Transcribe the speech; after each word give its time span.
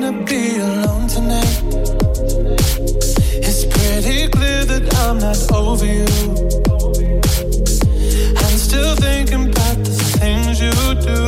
wanna 0.00 0.24
be 0.24 0.56
alone 0.56 1.06
tonight. 1.08 1.60
It's 3.46 3.64
pretty 3.66 4.28
clear 4.28 4.64
that 4.64 4.84
I'm 5.02 5.18
not 5.18 5.38
over 5.52 5.84
you. 5.84 6.08
I'm 8.42 8.56
still 8.56 8.94
thinking 8.96 9.50
about 9.50 9.76
the 9.84 9.96
things 10.18 10.60
you 10.64 10.72
do. 11.10 11.20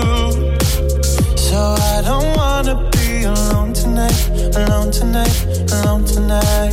So 1.37 1.59
I 1.93 2.01
don't 2.09 2.35
wanna 2.35 2.89
be 2.93 3.25
alone 3.25 3.75
tonight, 3.75 4.21
alone 4.57 4.91
tonight, 4.91 5.37
alone 5.77 6.05
tonight. 6.05 6.73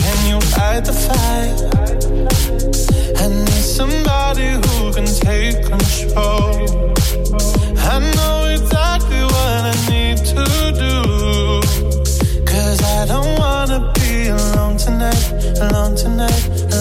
Can 0.00 0.18
you 0.30 0.40
fight 0.54 0.84
the 0.88 0.96
fire? 1.04 1.56
I 3.22 3.26
need 3.28 3.64
somebody 3.80 4.48
who 4.62 4.92
can 4.94 5.08
take 5.28 5.56
control. 5.72 6.94
I 7.92 7.98
know 8.16 8.48
exactly 8.56 9.22
what 9.34 9.60
I 9.70 9.71
alone 15.62 15.94
tonight. 15.94 16.71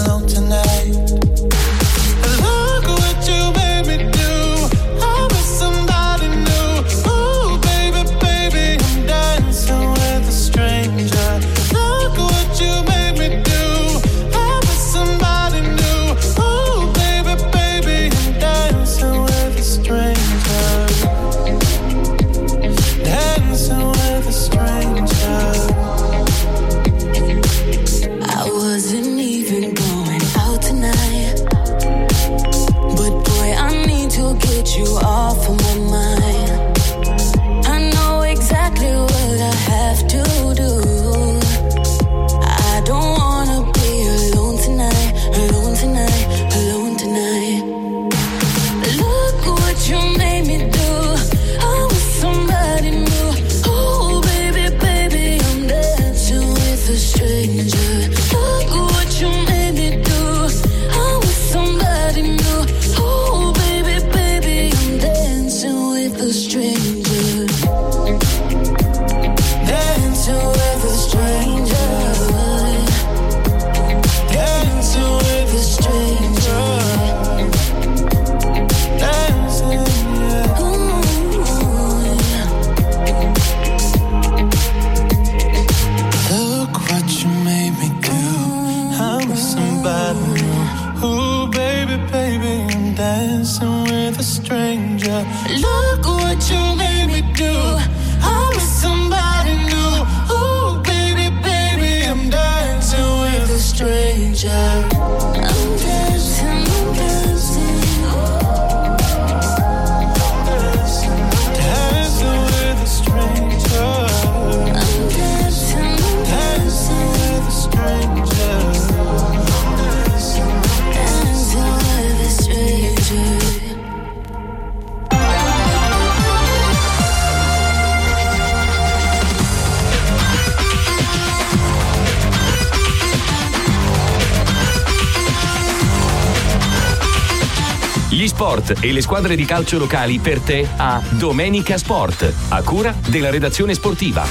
E 138.79 138.91
le 138.91 139.01
squadre 139.01 139.35
di 139.35 139.45
calcio 139.45 139.77
locali 139.77 140.19
per 140.19 140.39
te 140.39 140.67
a 140.77 141.01
Domenica 141.09 141.77
Sport, 141.77 142.31
a 142.49 142.61
cura 142.61 142.93
della 143.07 143.29
redazione 143.29 143.73
sportiva. 143.73 144.25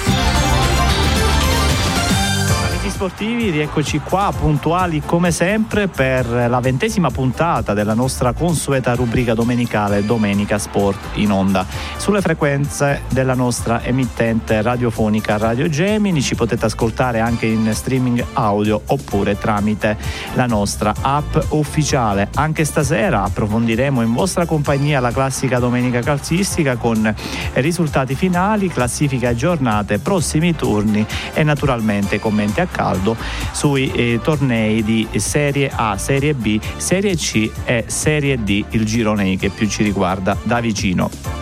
Sportivi, 3.01 3.49
rieccoci 3.49 3.99
qua 4.01 4.31
puntuali 4.39 5.01
come 5.03 5.31
sempre 5.31 5.89
per 5.89 6.27
la 6.27 6.61
ventesima 6.61 7.11
puntata 7.11 7.73
della 7.73 7.95
nostra 7.95 8.34
consueta 8.34 8.95
rubrica 8.95 9.33
domenicale 9.33 10.05
Domenica 10.05 10.59
Sport 10.59 11.17
in 11.17 11.31
onda. 11.31 11.65
Sulle 12.10 12.22
frequenze 12.22 13.03
della 13.10 13.34
nostra 13.34 13.84
emittente 13.84 14.60
radiofonica 14.62 15.37
Radio 15.37 15.69
Gemini 15.69 16.21
ci 16.21 16.34
potete 16.34 16.65
ascoltare 16.65 17.21
anche 17.21 17.47
in 17.47 17.71
streaming 17.72 18.25
audio 18.32 18.82
oppure 18.87 19.38
tramite 19.38 19.97
la 20.34 20.47
nostra 20.47 20.93
app 21.00 21.37
ufficiale. 21.50 22.28
Anche 22.34 22.65
stasera 22.65 23.22
approfondiremo 23.22 24.03
in 24.03 24.12
vostra 24.12 24.44
compagnia 24.44 24.98
la 24.98 25.12
classica 25.12 25.60
domenica 25.60 26.00
calcistica 26.00 26.75
con 26.75 27.15
risultati 27.53 28.16
finali, 28.16 28.66
classifiche 28.66 29.28
aggiornate, 29.28 30.00
prossimi 30.00 30.56
turni 30.56 31.06
e 31.32 31.44
naturalmente 31.44 32.19
commenti 32.19 32.60
a 32.60 32.66
caldo 32.66 33.16
sui 33.53 33.88
eh, 33.92 34.19
tornei 34.21 34.82
di 34.82 35.06
Serie 35.19 35.71
A, 35.72 35.97
Serie 35.97 36.34
B, 36.34 36.59
Serie 36.77 37.15
C 37.15 37.48
e 37.62 37.84
Serie 37.87 38.42
D, 38.42 38.65
il 38.71 38.84
girone 38.84 39.37
che 39.37 39.50
più 39.50 39.69
ci 39.69 39.84
riguarda 39.84 40.37
da 40.42 40.59
vicino 40.59 41.40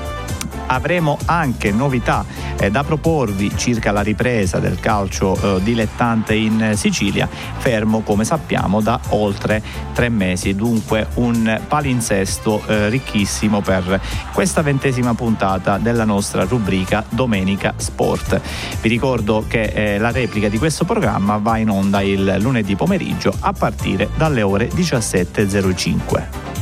avremo 0.68 1.18
anche 1.26 1.72
novità 1.72 2.24
eh, 2.58 2.70
da 2.70 2.84
proporvi 2.84 3.52
circa 3.56 3.92
la 3.92 4.00
ripresa 4.00 4.58
del 4.58 4.80
calcio 4.80 5.56
eh, 5.56 5.62
dilettante 5.62 6.34
in 6.34 6.72
Sicilia, 6.74 7.28
fermo 7.28 8.00
come 8.00 8.24
sappiamo 8.24 8.80
da 8.80 9.00
oltre 9.10 9.62
tre 9.92 10.08
mesi, 10.08 10.54
dunque 10.54 11.08
un 11.14 11.60
palinsesto 11.66 12.62
eh, 12.66 12.88
ricchissimo 12.88 13.60
per 13.60 14.00
questa 14.32 14.62
ventesima 14.62 15.14
puntata 15.14 15.78
della 15.78 16.04
nostra 16.04 16.44
rubrica 16.44 17.04
Domenica 17.08 17.74
Sport. 17.76 18.40
Vi 18.80 18.88
ricordo 18.88 19.44
che 19.46 19.62
eh, 19.62 19.98
la 19.98 20.10
replica 20.10 20.48
di 20.48 20.58
questo 20.58 20.84
programma 20.84 21.38
va 21.38 21.58
in 21.58 21.70
onda 21.70 22.00
il 22.00 22.36
lunedì 22.40 22.76
pomeriggio 22.76 23.34
a 23.40 23.52
partire 23.52 24.08
dalle 24.16 24.42
ore 24.42 24.68
17.05. 24.68 26.57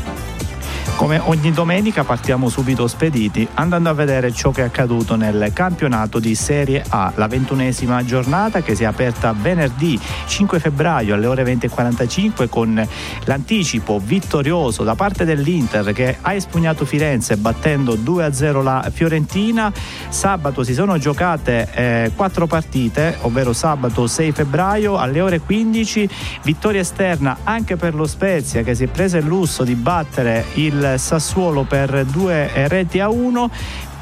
Come 0.96 1.18
ogni 1.18 1.52
domenica 1.52 2.04
partiamo 2.04 2.48
subito 2.48 2.86
spediti 2.86 3.46
andando 3.54 3.90
a 3.90 3.92
vedere 3.92 4.32
ciò 4.32 4.50
che 4.50 4.62
è 4.62 4.64
accaduto 4.64 5.14
nel 5.14 5.50
campionato 5.52 6.18
di 6.18 6.34
Serie 6.34 6.82
A, 6.88 7.12
la 7.16 7.26
ventunesima 7.26 8.02
giornata 8.02 8.62
che 8.62 8.74
si 8.74 8.82
è 8.82 8.86
aperta 8.86 9.34
venerdì 9.38 10.00
5 10.26 10.58
febbraio 10.58 11.14
alle 11.14 11.26
ore 11.26 11.44
20.45 11.44 12.48
con 12.48 12.88
l'anticipo 13.24 14.00
vittorioso 14.02 14.84
da 14.84 14.94
parte 14.94 15.26
dell'Inter 15.26 15.92
che 15.92 16.16
ha 16.18 16.32
espugnato 16.32 16.86
Firenze 16.86 17.36
battendo 17.36 17.94
2-0 17.94 18.62
la 18.62 18.90
Fiorentina. 18.90 19.70
Sabato 20.08 20.64
si 20.64 20.72
sono 20.72 20.96
giocate 20.96 21.68
eh, 21.74 22.12
partite, 22.48 23.18
ovvero 23.20 23.52
sabato 23.52 24.06
6 24.06 24.32
febbraio 24.32 24.96
alle 24.96 25.20
ore 25.20 25.40
15, 25.40 26.08
vittoria 26.42 26.80
esterna 26.80 27.36
anche 27.44 27.76
per 27.76 27.94
lo 27.94 28.06
Spezia 28.06 28.62
che 28.62 28.74
si 28.74 28.84
è 28.84 28.86
presa 28.86 29.18
il 29.18 29.26
lusso 29.26 29.62
di 29.62 29.74
battere 29.74 30.46
il 30.54 30.85
Sassuolo 30.96 31.64
per 31.64 32.04
due 32.04 32.50
reti 32.68 33.00
a 33.00 33.08
uno 33.08 33.50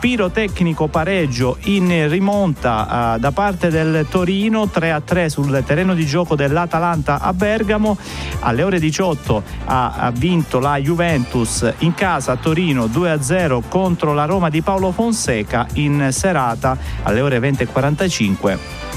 pirotecnico 0.05 0.89
pareggio 0.89 1.57
in 1.63 2.11
rimonta 2.11 3.15
uh, 3.15 3.19
da 3.19 3.33
parte 3.33 3.71
del 3.71 4.07
Torino 4.11 4.69
3 4.69 4.93
a 4.93 5.01
3 5.01 5.31
sul 5.31 5.63
terreno 5.65 5.95
di 5.95 6.05
gioco 6.05 6.37
dell'Atalanta 6.37 7.21
a 7.21 7.33
Bergamo. 7.33 7.97
Alle 8.41 8.63
ore 8.63 8.79
18 8.79 9.43
ha, 9.65 9.93
ha 9.93 10.11
vinto 10.11 10.59
la 10.59 10.77
Juventus 10.77 11.73
in 11.79 11.95
casa 11.95 12.33
a 12.33 12.37
Torino 12.37 12.87
2 12.87 13.11
a 13.11 13.23
0 13.23 13.63
contro 13.67 14.13
la 14.13 14.27
Roma 14.27 14.51
di 14.51 14.61
Paolo 14.61 14.93
Fonseca 14.93 15.67
in 15.73 16.09
serata 16.11 16.77
alle 17.05 17.23
ore 17.23 17.39
20.45 17.39 18.94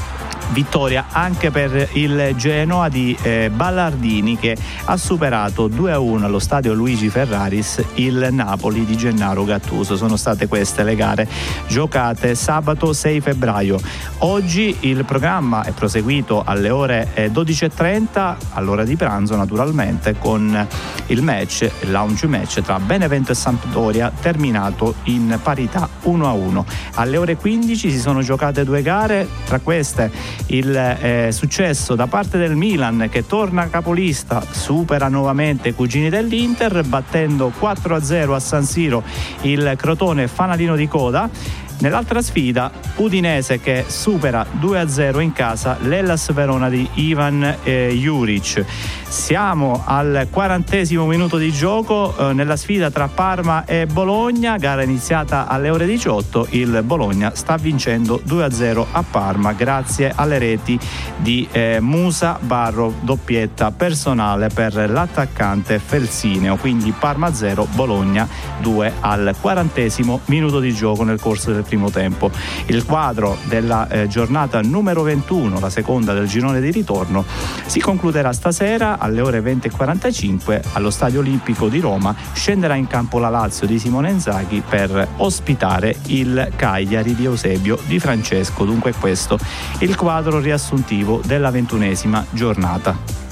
vittoria 0.49 1.07
anche 1.11 1.51
per 1.51 1.89
il 1.93 2.33
Genoa 2.35 2.89
di 2.89 3.17
eh, 3.21 3.49
Ballardini 3.53 4.37
che 4.37 4.55
ha 4.85 4.97
superato 4.97 5.67
2-1 5.67 6.23
allo 6.23 6.39
stadio 6.39 6.73
Luigi 6.73 7.09
Ferraris 7.09 7.83
il 7.95 8.29
Napoli 8.31 8.85
di 8.85 8.95
Gennaro 8.95 9.43
Gattuso. 9.43 9.95
Sono 9.95 10.15
state 10.15 10.47
queste 10.47 10.83
le 10.83 10.95
gare 10.95 11.27
giocate 11.67 12.35
sabato 12.35 12.93
6 12.93 13.21
febbraio. 13.21 13.79
Oggi 14.19 14.75
il 14.81 15.05
programma 15.05 15.63
è 15.63 15.71
proseguito 15.71 16.43
alle 16.45 16.69
ore 16.69 17.09
12.30 17.15 18.35
all'ora 18.53 18.83
di 18.83 18.95
pranzo 18.95 19.35
naturalmente 19.35 20.15
con 20.17 20.67
il 21.07 21.21
match, 21.21 21.69
il 21.81 21.91
lounge 21.91 22.27
match 22.27 22.61
tra 22.61 22.79
Benevento 22.79 23.31
e 23.31 23.35
Sampdoria 23.35 24.11
terminato 24.19 24.95
in 25.03 25.39
parità 25.41 25.87
1-1. 26.03 26.63
Alle 26.95 27.17
ore 27.17 27.35
15 27.35 27.91
si 27.91 27.99
sono 27.99 28.21
giocate 28.21 28.63
due 28.63 28.81
gare, 28.81 29.27
tra 29.45 29.59
queste 29.59 30.11
il 30.47 30.75
eh, 30.75 31.29
successo 31.31 31.95
da 31.95 32.07
parte 32.07 32.37
del 32.37 32.55
Milan 32.55 33.07
che 33.11 33.25
torna 33.25 33.69
capolista, 33.69 34.43
supera 34.49 35.07
nuovamente 35.07 35.69
i 35.69 35.73
cugini 35.73 36.09
dell'Inter 36.09 36.83
battendo 36.83 37.51
4-0 37.59 38.33
a 38.33 38.39
San 38.39 38.63
Siro 38.63 39.03
il 39.41 39.73
Crotone 39.75 40.27
fanalino 40.27 40.75
di 40.75 40.87
coda 40.87 41.29
Nell'altra 41.79 42.23
sfida, 42.23 42.71
Udinese 42.95 43.59
che 43.59 43.85
supera 43.87 44.45
2-0 44.59 45.19
in 45.19 45.31
casa 45.31 45.77
l'Ellas 45.81 46.33
Verona 46.33 46.69
di 46.69 46.87
Ivan 46.95 47.57
eh, 47.63 47.89
Juric. 47.93 48.65
Siamo 49.07 49.83
al 49.85 50.27
quarantesimo 50.29 51.05
minuto 51.05 51.37
di 51.37 51.51
gioco 51.51 52.13
eh, 52.17 52.33
nella 52.33 52.57
sfida 52.57 52.89
tra 52.89 53.07
Parma 53.07 53.63
e 53.65 53.85
Bologna, 53.85 54.57
gara 54.57 54.83
iniziata 54.83 55.47
alle 55.47 55.69
ore 55.69 55.85
18. 55.85 56.47
Il 56.51 56.81
Bologna 56.83 57.31
sta 57.35 57.55
vincendo 57.57 58.21
2-0 58.27 58.85
a 58.91 59.03
Parma 59.09 59.53
grazie 59.53 60.11
alle 60.13 60.39
reti 60.39 60.77
di 61.17 61.47
eh, 61.51 61.77
Musa 61.79 62.37
Barro, 62.41 62.95
doppietta 63.01 63.71
personale 63.71 64.49
per 64.49 64.89
l'attaccante 64.89 65.79
Felsineo. 65.79 66.57
Quindi 66.57 66.91
Parma 66.91 67.33
0, 67.33 67.67
Bologna 67.73 68.27
2 68.61 68.93
al 68.99 69.35
quarantesimo 69.39 70.21
minuto 70.25 70.59
di 70.59 70.73
gioco 70.73 71.03
nel 71.03 71.19
corso 71.19 71.51
del 71.51 71.65
primo 71.67 71.91
tempo. 71.91 72.31
Il 72.67 72.85
quadro 72.85 73.37
della 73.43 73.87
eh, 73.87 74.07
giornata 74.07 74.61
numero 74.61 75.03
21, 75.03 75.59
la 75.59 75.69
seconda 75.69 76.13
del 76.13 76.27
girone 76.27 76.61
di 76.61 76.71
ritorno, 76.71 77.25
si 77.65 77.79
concluderà 77.79 78.33
stasera 78.33 78.97
alle 78.97 79.21
ore 79.21 79.41
20.45 79.41 80.61
allo 80.73 80.89
Stadio 80.89 81.19
Olimpico 81.19 81.67
di 81.67 81.79
Roma. 81.79 82.15
Scenderà 82.33 82.75
in 82.75 82.87
campo 82.87 83.19
la 83.19 83.29
Lazio 83.29 83.67
di 83.67 83.77
Simone 83.77 84.09
Inzaghi 84.09 84.63
per 84.67 85.07
ospitare 85.17 85.95
il 86.07 86.51
Cagliari 86.55 87.13
di 87.13 87.25
Eusebio 87.25 87.77
di 87.85 87.99
Francesco. 87.99 88.65
Dunque 88.65 88.93
questo 88.93 89.37
il 89.79 89.95
quadro 89.95 90.39
riassuntivo 90.39 91.21
della 91.25 91.51
ventunesima 91.51 92.25
giornata. 92.31 93.26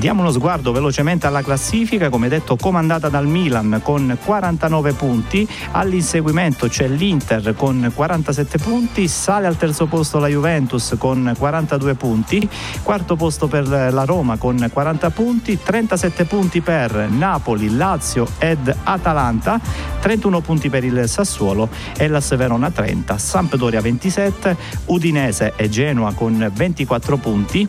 Diamo 0.00 0.22
uno 0.22 0.30
sguardo 0.30 0.72
velocemente 0.72 1.26
alla 1.26 1.42
classifica, 1.42 2.08
come 2.08 2.28
detto 2.28 2.56
comandata 2.56 3.10
dal 3.10 3.26
Milan 3.26 3.80
con 3.82 4.16
49 4.24 4.94
punti, 4.94 5.46
all'inseguimento 5.72 6.68
c'è 6.68 6.88
l'Inter 6.88 7.54
con 7.54 7.92
47 7.94 8.56
punti, 8.60 9.06
sale 9.08 9.46
al 9.46 9.58
terzo 9.58 9.84
posto 9.84 10.18
la 10.18 10.28
Juventus 10.28 10.94
con 10.96 11.34
42 11.36 11.94
punti, 11.96 12.48
quarto 12.82 13.14
posto 13.14 13.46
per 13.46 13.68
la 13.68 14.04
Roma 14.04 14.38
con 14.38 14.70
40 14.72 15.10
punti, 15.10 15.58
37 15.62 16.24
punti 16.24 16.62
per 16.62 17.10
Napoli, 17.10 17.76
Lazio 17.76 18.26
ed 18.38 18.74
Atalanta, 18.84 19.60
31 20.00 20.40
punti 20.40 20.70
per 20.70 20.82
il 20.82 21.06
Sassuolo 21.10 21.68
e 21.94 22.08
la 22.08 22.22
Severona 22.22 22.70
30, 22.70 23.18
Sampdoria 23.18 23.82
27, 23.82 24.56
Udinese 24.86 25.52
e 25.56 25.68
Genoa 25.68 26.14
con 26.14 26.50
24 26.54 27.18
punti, 27.18 27.68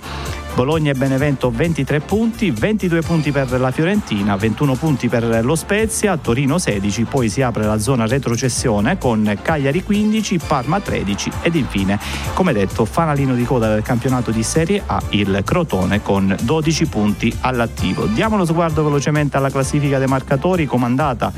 Bologna 0.54 0.92
e 0.92 0.94
Benevento 0.96 1.50
23 1.50 2.02
punti, 2.02 2.52
22 2.52 3.02
punti 3.02 3.32
per 3.32 3.58
la 3.60 3.72
Fiorentina, 3.72 4.36
21 4.36 4.76
punti 4.76 5.08
per 5.08 5.44
lo 5.46 5.56
Spezia, 5.56 6.18
Torino 6.18 6.58
16, 6.58 7.06
poi 7.06 7.30
si 7.30 7.42
apre 7.42 7.64
la 7.64 7.80
zona 7.80 8.06
retrocessione 8.06 8.98
con 8.98 9.40
Cagliari 9.42 9.82
15, 9.82 10.40
Parma 10.46 10.82
13 10.82 11.32
ed 11.42 11.56
infine, 11.56 11.98
come 12.34 12.52
detto, 12.52 12.84
fanalino 12.84 13.34
di 13.34 13.46
coda 13.46 13.74
del 13.74 13.82
campionato 13.82 14.32
di 14.32 14.44
Serie 14.44 14.84
A 14.86 15.02
il 15.10 15.42
Crotone 15.46 16.02
con 16.02 16.36
12 16.42 16.86
punti 16.88 17.36
all'attivo. 17.42 18.06
Diamo 18.06 18.36
uno 18.36 18.46
sguardo 18.46 18.84
velocemente 18.84 19.38
alla 19.38 19.50
classifica 19.50 20.00
dei 20.00 20.08
marcatori 20.08 20.66
comandata 20.66 21.32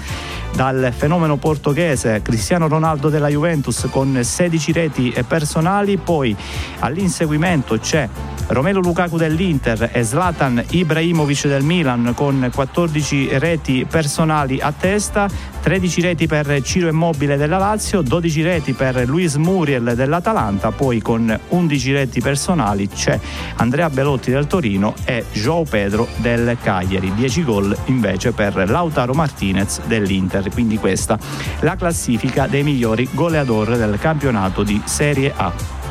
dal 0.56 0.94
fenomeno 0.96 1.38
portoghese 1.38 2.22
Cristiano 2.22 2.68
Ronaldo 2.68 3.10
della 3.10 3.28
Juventus 3.28 3.88
con 3.90 4.20
16 4.24 4.72
reti 4.72 5.14
personali, 5.28 5.98
poi 5.98 6.36
all'inseguimento 6.80 7.78
c'è 7.78 8.08
Romelo 8.48 8.82
Lukaku 9.04 9.18
dell'Inter 9.18 9.90
e 9.92 10.04
Zlatan 10.04 10.64
Ibrahimovic 10.70 11.48
del 11.48 11.64
Milan 11.64 12.14
con 12.16 12.50
14 12.54 13.38
reti 13.38 13.86
personali 13.90 14.60
a 14.62 14.72
testa, 14.72 15.28
13 15.62 16.02
reti 16.02 16.28
per 16.28 16.62
Ciro 16.62 16.88
Immobile 16.88 17.36
della 17.36 17.58
Lazio, 17.58 18.02
12 18.02 18.42
reti 18.44 18.74
per 18.74 19.06
Luis 19.08 19.36
Muriel 19.36 19.94
dell'Atalanta, 19.96 20.72
poi 20.72 21.02
con 21.02 21.38
11 21.50 21.92
reti 21.92 22.22
personali 22.22 22.88
c'è 22.88 23.20
Andrea 23.58 23.90
Belotti 23.90 24.32
del 24.32 24.48
Torino 24.48 24.94
e 25.04 25.26
João 25.34 25.66
Pedro 25.68 26.08
del 26.18 26.58
Cagliari, 26.62 27.14
10 27.14 27.44
gol 27.44 27.78
invece 27.86 28.32
per 28.32 28.70
Lautaro 28.70 29.14
Martinez 29.14 29.82
dell'Inter, 29.86 30.50
quindi 30.50 30.78
questa 30.78 31.18
la 31.60 31.76
classifica 31.76 32.48
dei 32.48 32.64
migliori 32.64 33.10
goleador 33.12 33.76
del 33.76 33.98
campionato 34.00 34.64
di 34.64 34.82
Serie 34.86 35.34
A. 35.36 35.83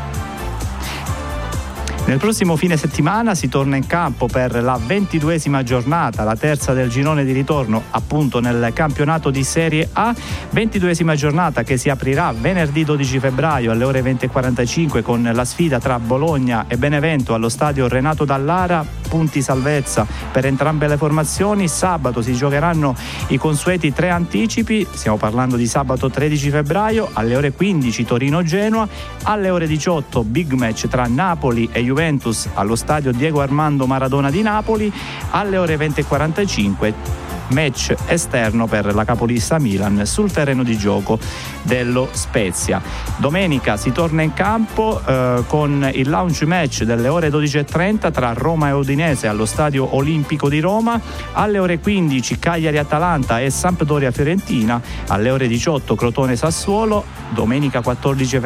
Nel 2.04 2.18
prossimo 2.18 2.56
fine 2.56 2.76
settimana 2.76 3.34
si 3.34 3.48
torna 3.48 3.76
in 3.76 3.86
campo 3.86 4.26
per 4.26 4.60
la 4.62 4.78
ventiduesima 4.84 5.62
giornata, 5.62 6.24
la 6.24 6.36
terza 6.36 6.72
del 6.72 6.90
girone 6.90 7.24
di 7.24 7.32
ritorno 7.32 7.84
appunto 7.90 8.40
nel 8.40 8.72
campionato 8.74 9.30
di 9.30 9.44
Serie 9.44 9.88
A, 9.92 10.14
ventiduesima 10.50 11.14
giornata 11.14 11.62
che 11.62 11.76
si 11.76 11.88
aprirà 11.88 12.34
venerdì 12.36 12.84
12 12.84 13.18
febbraio 13.18 13.70
alle 13.70 13.84
ore 13.84 14.02
20.45 14.02 15.02
con 15.02 15.30
la 15.32 15.44
sfida 15.44 15.78
tra 15.78 15.98
Bologna 15.98 16.66
e 16.68 16.76
Benevento 16.76 17.34
allo 17.34 17.48
stadio 17.48 17.88
Renato 17.88 18.24
Dallara, 18.24 18.84
punti 19.12 19.42
salvezza 19.42 20.06
per 20.32 20.46
entrambe 20.46 20.88
le 20.88 20.96
formazioni, 20.96 21.68
sabato 21.68 22.22
si 22.22 22.32
giocheranno 22.32 22.94
i 23.26 23.36
consueti 23.36 23.92
tre 23.92 24.08
anticipi, 24.08 24.86
stiamo 24.90 25.18
parlando 25.18 25.56
di 25.56 25.66
sabato 25.66 26.08
13 26.08 26.48
febbraio 26.48 27.10
alle 27.12 27.36
ore 27.36 27.52
15 27.52 28.06
Torino-Genoa, 28.06 28.88
alle 29.24 29.50
ore 29.50 29.66
18 29.66 30.24
big 30.24 30.52
match 30.52 30.88
tra 30.88 31.06
Napoli 31.06 31.68
e 31.70 31.82
Juventus 31.82 32.48
allo 32.54 32.74
stadio 32.74 33.12
Diego 33.12 33.42
Armando 33.42 33.86
Maradona 33.86 34.30
di 34.30 34.40
Napoli 34.40 34.90
alle 35.32 35.58
ore 35.58 35.76
20.45 35.76 37.31
match 37.52 37.94
esterno 38.06 38.66
per 38.66 38.94
la 38.94 39.04
capolista 39.04 39.58
Milan 39.58 40.04
sul 40.06 40.30
terreno 40.32 40.62
di 40.62 40.76
gioco 40.76 41.18
dello 41.62 42.08
Spezia. 42.12 42.82
Domenica 43.16 43.76
si 43.76 43.92
torna 43.92 44.22
in 44.22 44.32
campo 44.32 45.00
eh, 45.04 45.44
con 45.46 45.88
il 45.92 46.08
launch 46.08 46.42
match 46.42 46.82
delle 46.82 47.08
ore 47.08 47.28
12.30 47.28 48.10
tra 48.10 48.32
Roma 48.32 48.68
e 48.68 48.72
Udinese 48.72 49.28
allo 49.28 49.46
Stadio 49.46 49.94
Olimpico 49.96 50.48
di 50.48 50.60
Roma, 50.60 51.00
alle 51.32 51.58
ore 51.58 51.78
15 51.78 52.38
Cagliari-Atalanta 52.38 53.40
e 53.40 53.50
Sampdoria-Fiorentina, 53.50 54.80
alle 55.08 55.30
ore 55.30 55.46
18 55.46 55.94
Crotone-Sassuolo, 55.94 57.04
domenica 57.30 57.80
14 57.80 58.40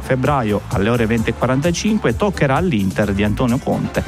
febbraio 0.00 0.62
alle 0.68 0.88
ore 0.88 1.06
20.45 1.06 2.16
toccherà 2.16 2.56
all'Inter 2.56 3.12
di 3.12 3.22
Antonio 3.22 3.58
Conte 3.58 4.02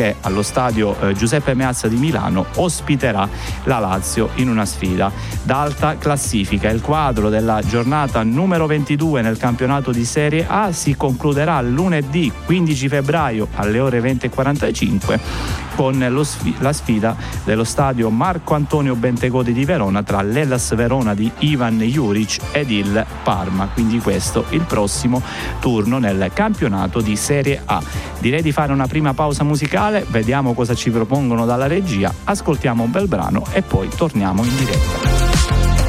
che 0.00 0.16
allo 0.22 0.40
stadio 0.40 0.98
eh, 0.98 1.12
Giuseppe 1.12 1.52
Meazza 1.52 1.86
di 1.86 1.96
Milano 1.96 2.46
ospiterà 2.54 3.28
la 3.64 3.79
Lazio 3.80 4.30
in 4.36 4.48
una 4.48 4.64
sfida 4.64 5.10
d'alta 5.42 5.98
classifica. 5.98 6.68
Il 6.68 6.80
quadro 6.80 7.28
della 7.28 7.60
giornata 7.66 8.22
numero 8.22 8.66
22 8.66 9.22
nel 9.22 9.36
campionato 9.36 9.90
di 9.90 10.04
Serie 10.04 10.46
A 10.48 10.70
si 10.72 10.94
concluderà 10.94 11.60
lunedì 11.60 12.30
15 12.44 12.88
febbraio 12.88 13.48
alle 13.56 13.80
ore 13.80 14.00
20.45 14.00 15.58
con 15.80 16.20
sfi- 16.24 16.56
la 16.58 16.74
sfida 16.74 17.16
dello 17.42 17.64
stadio 17.64 18.10
Marco 18.10 18.54
Antonio 18.54 18.94
Bentegodi 18.94 19.54
di 19.54 19.64
Verona 19.64 20.02
tra 20.02 20.20
l'Ellas 20.20 20.74
Verona 20.74 21.14
di 21.14 21.30
Ivan 21.38 21.78
Juric 21.78 22.38
ed 22.52 22.70
il 22.70 23.06
Parma. 23.22 23.66
Quindi 23.72 23.98
questo 23.98 24.44
il 24.50 24.60
prossimo 24.62 25.22
turno 25.58 25.98
nel 25.98 26.30
campionato 26.34 27.00
di 27.00 27.16
Serie 27.16 27.62
A. 27.64 27.82
Direi 28.18 28.42
di 28.42 28.52
fare 28.52 28.72
una 28.72 28.86
prima 28.86 29.14
pausa 29.14 29.42
musicale 29.42 30.04
vediamo 30.10 30.52
cosa 30.52 30.74
ci 30.74 30.90
propongono 30.90 31.46
dalla 31.46 31.66
regia, 31.66 32.12
ascoltiamo 32.24 32.82
un 32.82 32.90
bel 32.90 33.08
brano 33.08 33.44
e 33.52 33.62
poi 33.70 33.88
torniamo 33.88 34.44
in 34.44 34.56
diretta. 34.56 35.79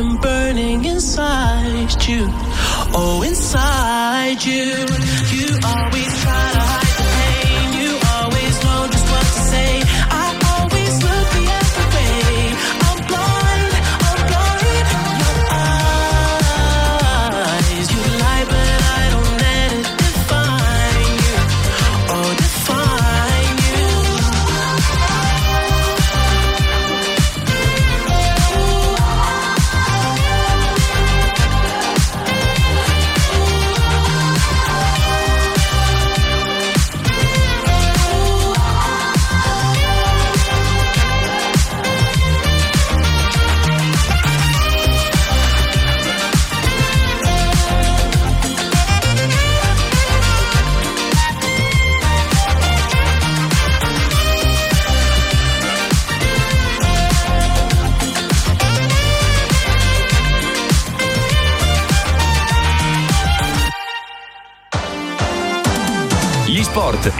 Something 0.00 0.20
burning 0.20 0.84
inside 0.84 2.08
you. 2.08 2.26
Oh, 2.94 3.22
inside 3.26 4.42
you. 4.44 5.09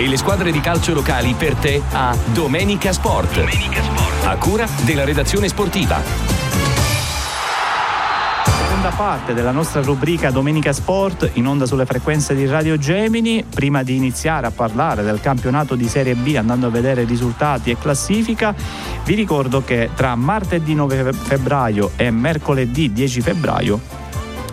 E 0.01 0.09
le 0.09 0.17
squadre 0.17 0.51
di 0.51 0.61
calcio 0.61 0.95
locali 0.95 1.35
per 1.35 1.55
te 1.57 1.83
a 1.93 2.17
Domenica 2.33 2.91
Sport. 2.91 3.45
A 4.25 4.37
cura 4.37 4.67
della 4.87 5.05
redazione 5.05 5.47
sportiva. 5.47 6.01
Seconda 8.47 8.97
parte 8.97 9.35
della 9.35 9.51
nostra 9.51 9.83
rubrica 9.83 10.31
Domenica 10.31 10.73
Sport 10.73 11.33
in 11.35 11.47
onda 11.47 11.67
sulle 11.67 11.85
frequenze 11.85 12.35
di 12.35 12.47
Radio 12.47 12.79
Gemini. 12.79 13.45
Prima 13.47 13.83
di 13.83 13.95
iniziare 13.95 14.47
a 14.47 14.51
parlare 14.51 15.03
del 15.03 15.21
campionato 15.21 15.75
di 15.75 15.87
Serie 15.87 16.15
B 16.15 16.35
andando 16.35 16.69
a 16.69 16.71
vedere 16.71 17.05
risultati 17.05 17.71
e 17.71 17.77
classifica, 17.77 18.55
vi 19.05 19.15
ricordo 19.15 19.63
che 19.63 19.91
tra 19.95 20.15
martedì 20.15 20.75
9 20.75 21.13
febbraio 21.13 21.91
e 21.97 22.11
mercoledì 22.11 22.91
10 22.91 23.21
febbraio 23.21 24.01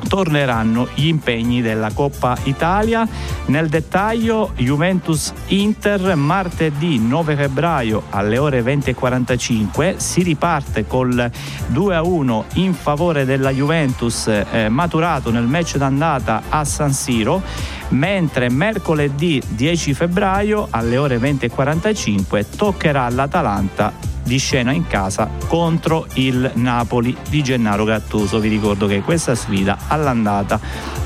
torneranno 0.07 0.87
gli 0.93 1.07
impegni 1.07 1.61
della 1.61 1.91
Coppa 1.91 2.37
Italia. 2.43 3.07
Nel 3.47 3.69
dettaglio 3.69 4.51
Juventus 4.55 5.33
Inter 5.47 6.15
martedì 6.15 6.99
9 6.99 7.35
febbraio 7.35 8.03
alle 8.09 8.37
ore 8.37 8.61
20.45 8.61 9.97
si 9.97 10.23
riparte 10.23 10.87
col 10.87 11.29
2-1 11.71 12.43
in 12.53 12.73
favore 12.73 13.25
della 13.25 13.51
Juventus 13.51 14.27
eh, 14.27 14.69
maturato 14.69 15.31
nel 15.31 15.45
match 15.45 15.77
d'andata 15.77 16.43
a 16.49 16.63
San 16.65 16.93
Siro 16.93 17.41
mentre 17.89 18.49
mercoledì 18.49 19.41
10 19.47 19.93
febbraio 19.93 20.67
alle 20.69 20.97
ore 20.97 21.17
20.45 21.17 22.45
toccherà 22.55 23.03
all'Atalanta 23.03 23.93
di 24.23 24.37
scena 24.37 24.71
in 24.71 24.85
casa 24.87 25.29
contro 25.47 26.05
il 26.15 26.51
Napoli 26.55 27.15
di 27.29 27.41
Gennaro 27.41 27.85
Gattuso. 27.85 28.39
Vi 28.39 28.49
ricordo 28.49 28.85
che 28.85 29.01
questa 29.01 29.35
sfida 29.35 29.77
all'andata 29.87 30.59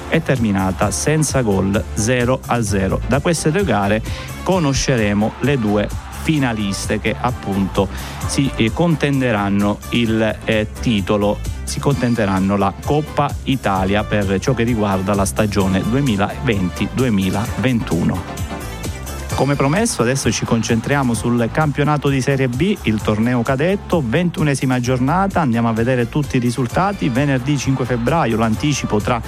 è 0.09 0.21
terminata 0.21 0.91
senza 0.91 1.41
gol 1.41 1.81
0 1.93 2.39
a 2.47 2.61
0. 2.61 3.01
Da 3.07 3.19
queste 3.19 3.51
due 3.51 3.63
gare 3.63 4.01
conosceremo 4.43 5.33
le 5.41 5.59
due 5.59 5.87
finaliste 6.21 6.99
che 6.99 7.15
appunto 7.19 7.87
si 8.27 8.51
eh, 8.55 8.71
contenderanno 8.71 9.79
il 9.91 10.37
eh, 10.45 10.67
titolo 10.79 11.39
si 11.63 11.79
contenderanno 11.79 12.57
la 12.57 12.73
Coppa 12.83 13.33
Italia 13.43 14.03
per 14.03 14.39
ciò 14.39 14.53
che 14.53 14.63
riguarda 14.63 15.13
la 15.13 15.23
stagione 15.23 15.79
2020-2021. 15.79 18.40
Come 19.41 19.55
promesso 19.55 20.03
adesso 20.03 20.31
ci 20.31 20.45
concentriamo 20.45 21.15
sul 21.15 21.49
campionato 21.51 22.09
di 22.09 22.21
Serie 22.21 22.47
B, 22.47 22.77
il 22.83 23.01
torneo 23.01 23.41
cadetto, 23.41 24.03
ventunesima 24.05 24.79
giornata, 24.79 25.41
andiamo 25.41 25.67
a 25.67 25.73
vedere 25.73 26.09
tutti 26.09 26.37
i 26.37 26.39
risultati. 26.39 27.09
Venerdì 27.09 27.57
5 27.57 27.83
febbraio 27.83 28.37
l'anticipo 28.37 29.01
tra 29.01 29.19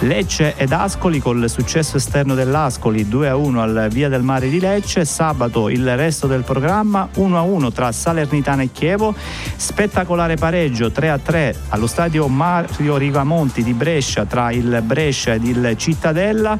Lecce 0.00 0.56
ed 0.56 0.72
Ascoli 0.72 1.20
col 1.20 1.48
successo 1.48 1.98
esterno 1.98 2.34
dell'Ascoli 2.34 3.04
2-1 3.04 3.56
al 3.58 3.88
Via 3.92 4.08
del 4.08 4.24
Mare 4.24 4.48
di 4.48 4.58
Lecce, 4.58 5.04
sabato 5.04 5.68
il 5.68 5.96
resto 5.96 6.26
del 6.26 6.42
programma 6.42 7.08
1-1 7.14 7.72
tra 7.72 7.92
Salernitana 7.92 8.62
e 8.62 8.72
Chievo, 8.72 9.14
spettacolare 9.54 10.34
pareggio 10.34 10.88
3-3 10.88 11.54
allo 11.68 11.86
stadio 11.86 12.26
Mario 12.26 12.96
Rivamonti 12.96 13.62
di 13.62 13.72
Brescia 13.72 14.24
tra 14.24 14.50
il 14.50 14.82
Brescia 14.84 15.34
ed 15.34 15.44
il 15.44 15.74
Cittadella 15.76 16.58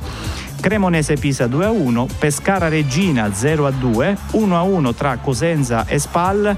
Cremonese 0.61 1.15
Pisa 1.17 1.47
2-1, 1.47 2.07
Pescara 2.19 2.69
Regina 2.69 3.27
0-2, 3.29 4.17
1-1 4.33 4.95
tra 4.95 5.17
Cosenza 5.17 5.87
e 5.87 5.99
Spal. 5.99 6.57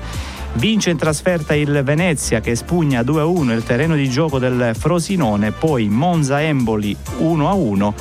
Vince 0.55 0.91
in 0.91 0.99
trasferta 0.99 1.55
il 1.55 1.83
Venezia 1.83 2.41
che 2.41 2.55
spugna 2.55 3.01
2-1 3.01 3.51
il 3.53 3.63
terreno 3.65 3.95
di 3.95 4.11
gioco 4.11 4.39
del 4.39 4.75
Frosinone, 4.79 5.53
poi 5.53 5.89
Monza 5.89 6.43
Emboli 6.43 6.95
1-1, 7.21 7.93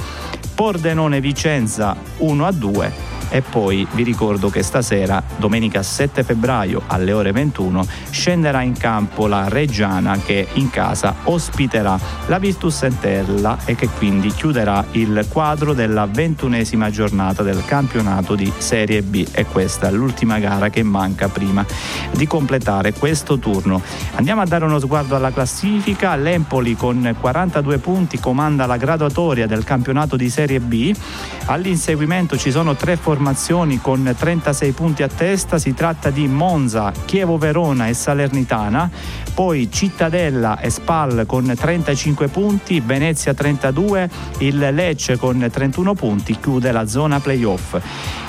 Pordenone 0.53 1.21
Vicenza 1.21 1.95
1-2 2.19 2.91
e 3.31 3.41
poi 3.41 3.87
vi 3.93 4.03
ricordo 4.03 4.49
che 4.49 4.61
stasera, 4.61 5.23
domenica 5.37 5.81
7 5.81 6.21
febbraio 6.23 6.81
alle 6.87 7.13
ore 7.13 7.31
21, 7.31 7.87
scenderà 8.09 8.61
in 8.61 8.73
campo 8.77 9.25
la 9.25 9.47
Reggiana 9.47 10.19
che 10.19 10.47
in 10.53 10.69
casa 10.69 11.15
ospiterà 11.23 11.97
la 12.27 12.37
Virtus 12.39 12.83
Entella 12.83 13.59
e 13.63 13.75
che 13.75 13.87
quindi 13.87 14.31
chiuderà 14.31 14.83
il 14.91 15.25
quadro 15.29 15.73
della 15.73 16.07
ventunesima 16.07 16.89
giornata 16.89 17.41
del 17.41 17.63
campionato 17.65 18.35
di 18.35 18.51
Serie 18.57 19.01
B. 19.01 19.25
E 19.31 19.45
questa 19.45 19.87
è 19.87 19.91
l'ultima 19.91 20.37
gara 20.39 20.69
che 20.69 20.83
manca 20.83 21.29
prima 21.29 21.65
di 22.11 22.27
completare 22.27 22.91
questo 22.91 23.39
turno. 23.39 23.81
Andiamo 24.15 24.41
a 24.41 24.45
dare 24.45 24.65
uno 24.65 24.79
sguardo 24.79 25.15
alla 25.15 25.31
classifica, 25.31 26.17
l'Empoli 26.17 26.75
con 26.75 27.15
42 27.17 27.77
punti 27.77 28.19
comanda 28.19 28.65
la 28.65 28.75
graduatoria 28.75 29.47
del 29.47 29.63
campionato 29.63 30.17
di 30.17 30.29
Serie 30.29 30.59
B, 30.59 30.93
all'inseguimento 31.45 32.37
ci 32.37 32.51
sono 32.51 32.75
tre 32.75 32.97
formazioni 32.97 33.19
formazioni 33.21 33.79
con 33.79 34.15
36 34.17 34.71
punti 34.71 35.03
a 35.03 35.07
testa, 35.07 35.59
si 35.59 35.75
tratta 35.75 36.09
di 36.09 36.27
Monza, 36.27 36.91
Chievo 37.05 37.37
Verona 37.37 37.87
e 37.87 37.93
Salernitana, 37.93 38.89
poi 39.35 39.69
Cittadella 39.71 40.59
e 40.59 40.71
Spal 40.71 41.25
con 41.27 41.53
35 41.55 42.29
punti, 42.29 42.79
Venezia 42.79 43.35
32, 43.35 44.09
il 44.39 44.57
Lecce 44.57 45.17
con 45.17 45.47
31 45.51 45.93
punti 45.93 46.35
chiude 46.39 46.71
la 46.71 46.87
zona 46.87 47.19
playoff. 47.19 47.79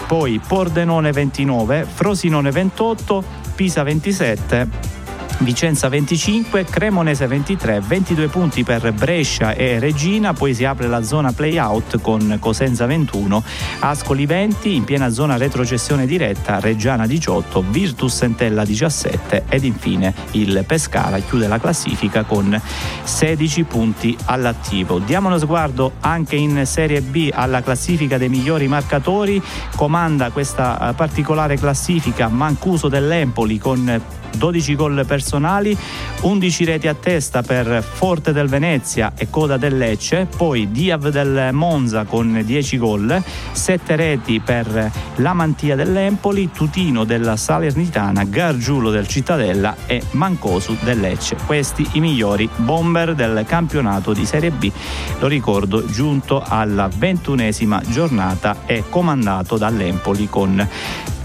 Poi 0.07 0.39
Pordenone 0.47 1.11
29, 1.11 1.87
Frosinone 1.91 2.51
28, 2.51 3.25
Pisa 3.55 3.83
27 3.83 5.02
Vicenza 5.45 5.89
25, 5.89 6.65
Cremonese 6.65 7.27
23, 7.27 7.81
22 7.81 8.29
punti 8.29 8.65
per 8.65 8.93
Brescia 8.93 9.55
e 9.55 9.79
Regina, 9.79 10.33
poi 10.33 10.55
si 10.55 10.65
apre 10.65 10.87
la 10.87 11.03
zona 11.03 11.33
play-out 11.33 12.01
con 12.01 12.37
Cosenza 12.39 12.87
21, 12.87 13.43
Ascoli 13.81 14.27
20, 14.27 14.75
in 14.75 14.85
piena 14.85 15.09
zona 15.11 15.37
retrocessione 15.37 16.07
diretta 16.07 16.61
Reggiana 16.61 17.07
18, 17.07 17.65
Virtus 17.71 18.23
Entella 18.23 18.65
17 18.65 19.45
ed 19.49 19.65
infine 19.65 20.15
il 20.33 20.65
Pescara 20.67 21.19
chiude 21.19 21.49
la 21.49 21.59
classifica 21.59 22.25
con 22.25 22.61
16 23.03 23.65
punti 23.65 24.17
all'attivo. 24.27 24.99
Diamo 24.99 25.29
uno 25.29 25.39
sguardo 25.39 25.93
anche 26.01 26.37
in 26.37 26.63
Serie 26.67 27.01
B 27.01 27.31
alla 27.33 27.63
classifica 27.63 28.19
dei 28.19 28.29
migliori 28.29 28.69
marcatori, 28.69 29.43
comanda 29.77 30.31
questa 30.31 30.91
eh, 30.91 30.95
particolare 30.95 31.57
classifica 31.57 32.29
Mancuso 32.29 32.89
dell'Empoli 32.89 33.59
con 33.59 34.21
12 34.37 34.75
gol 34.75 35.05
personali, 35.07 35.77
11 36.23 36.65
reti 36.65 36.89
a 36.89 36.95
testa 36.95 37.43
per 37.43 37.83
Forte 37.83 38.33
del 38.33 38.49
Venezia 38.49 39.13
e 39.17 39.29
Coda 39.31 39.57
del 39.57 39.77
Lecce, 39.77 40.27
poi 40.37 40.71
Diav 40.71 41.09
del 41.09 41.51
Monza 41.53 42.05
con 42.05 42.43
10 42.45 42.79
gol, 42.79 43.23
7 43.53 43.97
reti 43.97 44.41
per 44.41 44.91
la 45.17 45.33
Mantia 45.33 45.77
dell'Empoli, 45.77 46.51
Tutino 46.53 47.05
della 47.05 47.37
Salernitana, 47.37 48.25
Gargiulo 48.25 48.91
del 48.91 49.07
Cittadella 49.07 49.77
e 49.87 50.03
Mancosu 50.13 50.77
del 50.83 51.01
Lecce. 51.01 51.37
Questi 51.47 51.87
i 51.93 52.01
migliori 52.01 52.49
bomber 52.57 53.15
del 53.15 53.45
campionato 53.47 54.13
di 54.13 54.25
Serie 54.25 54.51
B, 54.51 54.71
lo 55.19 55.27
ricordo, 55.27 55.85
giunto 55.87 56.43
alla 56.47 56.89
ventunesima 56.95 57.81
giornata 57.87 58.63
e 58.67 58.85
comandato 58.89 59.57
dall'Empoli 59.57 60.29
con 60.29 60.69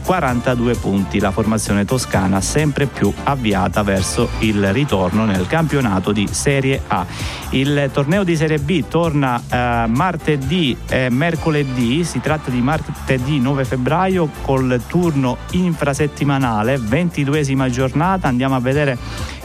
42 0.08 0.76
punti. 0.76 1.20
La 1.20 1.32
formazione 1.32 1.84
toscana 1.84 2.40
sempre 2.40 2.86
più 2.86 3.14
avviata 3.26 3.84
verso 3.84 4.30
il 4.40 4.72
ritorno 4.72 5.26
nel 5.26 5.48
campionato 5.48 6.14
di 6.14 6.30
Serie 6.32 6.82
A. 6.88 7.06
Il 7.50 7.90
torneo 7.92 8.24
di 8.24 8.38
Serie 8.38 8.58
B 8.58 8.86
torna 8.88 9.38
eh, 9.38 9.86
martedì 9.90 10.78
e 10.88 11.10
mercoledì, 11.10 12.06
si 12.06 12.22
tratta 12.22 12.50
di 12.50 12.62
martedì 12.62 13.42
9 13.42 13.66
febbraio 13.66 14.30
col 14.44 14.82
turno 14.88 15.40
infrasettimanale, 15.52 16.78
22esima 16.78 17.70
giornata, 17.70 18.30
andiamo 18.30 18.56
a 18.56 18.60
vedere 18.62 18.98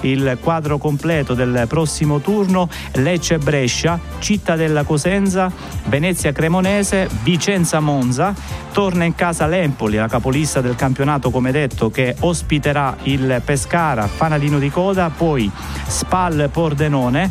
il 0.03 0.39
quadro 0.41 0.79
completo 0.79 1.35
del 1.35 1.65
prossimo 1.69 2.21
turno, 2.21 2.69
Lecce 2.95 3.39
Brescia, 3.39 3.99
Cittadella 4.21 4.85
Cosenza, 4.85 5.51
Venezia 5.87 6.33
Cremonese, 6.33 7.09
Vicenza 7.23 7.81
Monza, 7.81 8.35
torna 8.73 9.05
in 9.05 9.15
casa 9.15 9.47
l'Empoli, 9.47 9.97
la 9.97 10.09
capolista 10.09 10.52
del 10.61 10.77
campionato 10.77 11.31
come 11.31 11.51
detto 11.53 11.91
che 11.91 12.15
ospiterà 12.21 12.97
il 13.05 13.41
Pescara, 13.45 14.07
Fanalino 14.07 14.59
di 14.59 14.71
Coda, 14.71 15.11
poi 15.11 15.51
Spal 15.87 16.49
Pordenone, 16.53 17.31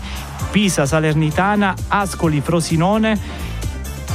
Pisa 0.50 0.86
Salernitana, 0.86 1.74
Ascoli 1.88 2.42
Frosinone 2.42 3.50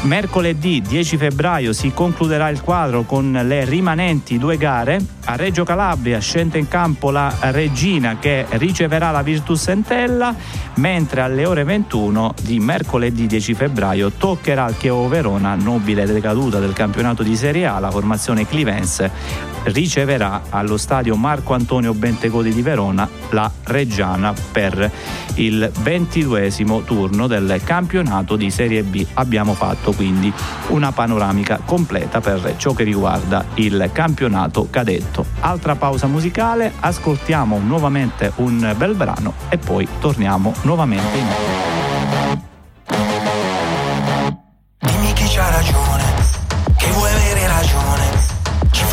Mercoledì 0.07 0.83
10 0.83 1.17
febbraio 1.17 1.73
si 1.73 1.93
concluderà 1.93 2.49
il 2.49 2.63
quadro 2.63 3.03
con 3.03 3.33
le 3.33 3.65
rimanenti 3.65 4.39
due 4.39 4.57
gare. 4.57 5.05
A 5.25 5.35
Reggio 5.35 5.65
Calabria 5.65 6.21
scende 6.21 6.59
in 6.59 6.69
campo 6.69 7.11
la 7.11 7.35
Regina 7.51 8.17
che 8.21 8.47
riceverà 8.51 9.11
la 9.11 9.23
Virtus 9.23 9.67
Entella, 9.67 10.33
mentre 10.75 11.23
alle 11.23 11.45
ore 11.45 11.65
21 11.65 12.35
di 12.41 12.61
mercoledì 12.61 13.27
10 13.27 13.55
febbraio 13.55 14.13
toccherà 14.13 14.65
al 14.65 14.77
Chievo 14.77 15.09
Verona, 15.09 15.57
nobile 15.57 16.07
decaduta 16.07 16.61
del 16.61 16.73
campionato 16.73 17.25
di 17.25 17.35
Serie 17.35 17.67
A, 17.67 17.81
la 17.81 17.91
formazione 17.91 18.47
Clivense 18.47 19.56
riceverà 19.67 20.43
allo 20.51 20.77
stadio 20.77 21.17
Marco 21.17 21.55
Antonio 21.55 21.95
Bentegodi 21.95 22.53
di 22.53 22.63
Verona 22.63 23.09
la 23.31 23.51
Reggiana 23.65 24.35
per 24.53 24.91
il 25.35 25.71
ventiduesimo 25.81 26.83
turno 26.83 27.27
del 27.27 27.61
campionato 27.65 28.37
di 28.37 28.51
Serie 28.51 28.83
B. 28.83 29.05
Abbiamo 29.15 29.55
fatto 29.55 29.93
quindi 29.93 30.33
una 30.69 30.93
panoramica 30.93 31.61
completa 31.65 32.21
per 32.21 32.55
ciò 32.57 32.73
che 32.73 32.85
riguarda 32.85 33.45
il 33.55 33.91
campionato 33.93 34.69
cadetto. 34.71 35.25
Altra 35.41 35.75
pausa 35.75 36.07
musicale, 36.07 36.73
ascoltiamo 36.81 37.59
nuovamente 37.59 38.33
un 38.37 38.75
bel 38.77 38.95
brano 38.95 39.35
e 39.49 39.59
poi 39.59 39.87
torniamo 40.01 40.55
nuovamente 40.63 41.17
in 41.17 41.25
Dimmi 41.27 41.86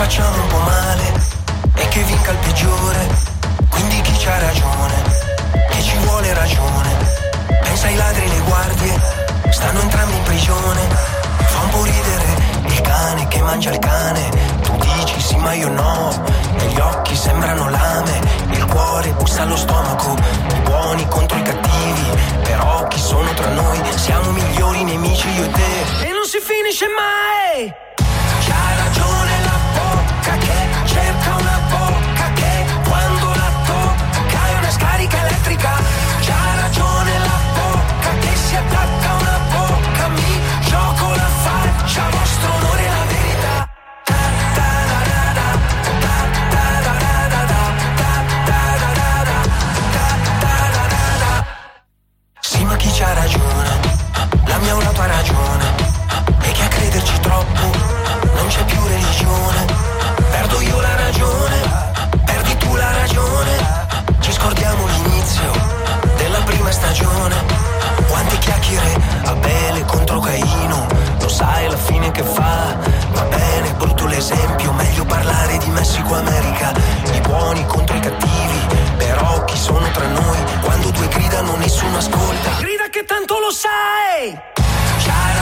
ci 0.07 0.19
facciamo 0.19 0.43
un 0.43 0.47
po' 0.47 0.57
male 0.57 1.13
e 1.75 1.87
che 1.87 2.03
vinca 2.03 2.31
il 2.31 2.37
peggiore, 2.37 3.07
quindi 3.69 4.01
chi 4.01 4.13
c'ha 4.17 4.37
ragione, 4.37 5.03
che 5.69 5.81
ci 5.81 5.97
vuole 5.97 6.33
ragione, 6.33 6.97
pensa 7.61 7.87
ai 7.87 7.95
ladri 7.95 8.23
e 8.23 8.27
le 8.27 8.39
guardie 8.39 9.21
Stanno 9.49 9.81
entrambi 9.81 10.15
in 10.15 10.23
prigione, 10.23 10.81
fa 11.45 11.59
un 11.61 11.69
po' 11.69 11.83
ridere 11.83 12.25
il 12.65 12.81
cane 12.81 13.27
che 13.27 13.41
mangia 13.41 13.71
il 13.71 13.79
cane. 13.79 14.29
Tu 14.63 14.75
dici 14.75 15.21
sì 15.21 15.37
ma 15.37 15.53
io 15.53 15.69
no, 15.69 16.11
e 16.57 16.65
gli 16.65 16.79
occhi 16.79 17.15
sembrano 17.15 17.69
lame, 17.69 18.19
il 18.49 18.65
cuore 18.65 19.13
bussa 19.13 19.43
allo 19.43 19.55
stomaco, 19.55 20.17
i 20.53 20.59
buoni 20.61 21.07
contro 21.07 21.37
i 21.37 21.41
cattivi, 21.43 22.17
però 22.41 22.87
chi 22.87 22.99
sono 22.99 23.31
tra 23.33 23.49
noi? 23.49 23.79
Siamo 23.95 24.31
migliori 24.31 24.83
nemici 24.83 25.29
io 25.29 25.45
e 25.45 25.51
te. 25.51 26.07
E 26.07 26.11
non 26.11 26.25
si 26.25 26.39
finisce 26.39 26.87
mai! 26.87 27.92
stato 54.93 55.01
a 55.01 55.07
ragione 55.07 55.65
E 56.41 56.51
che 56.51 56.63
a 56.63 56.67
crederci 56.67 57.19
troppo 57.19 57.61
non 58.35 58.47
c'è 58.47 58.63
più 58.65 58.81
religione 58.85 59.65
Perdo 60.29 60.61
io 60.61 60.81
la 60.81 60.95
ragione, 60.95 61.61
perdi 62.25 62.57
tu 62.57 62.75
la 62.75 62.91
ragione 62.91 63.51
Ci 64.19 64.31
scordiamo 64.31 64.85
l'inizio 64.85 65.51
della 66.17 66.41
prima 66.41 66.71
stagione 66.71 67.61
quante 68.07 68.37
chiacchiere, 68.37 68.95
Abele 69.25 69.85
contro 69.85 70.19
Caino 70.19 70.85
Lo 71.19 71.27
sai 71.27 71.67
la 71.69 71.77
fine 71.77 72.11
che 72.11 72.23
fa, 72.23 72.77
va 73.11 73.23
bene, 73.23 73.73
brutto 73.73 74.05
l'esempio 74.05 74.71
Meglio 74.73 75.05
parlare 75.05 75.57
di 75.57 75.69
Messico-America 75.69 76.71
I 77.13 77.19
buoni 77.21 77.65
contro 77.65 77.95
i 77.95 77.99
cattivi, 77.99 78.59
però 78.97 79.43
chi 79.45 79.57
sono 79.57 79.89
tra 79.91 80.07
noi? 80.07 80.37
Quando 80.61 80.91
due 80.91 81.07
gridano 81.07 81.55
nessuno 81.55 81.97
ascolta 81.97 82.51
Grida 82.59 82.89
che 82.91 83.03
tanto 83.05 83.39
lo 83.39 83.51
sai! 83.51 84.62
Shut 85.03 85.32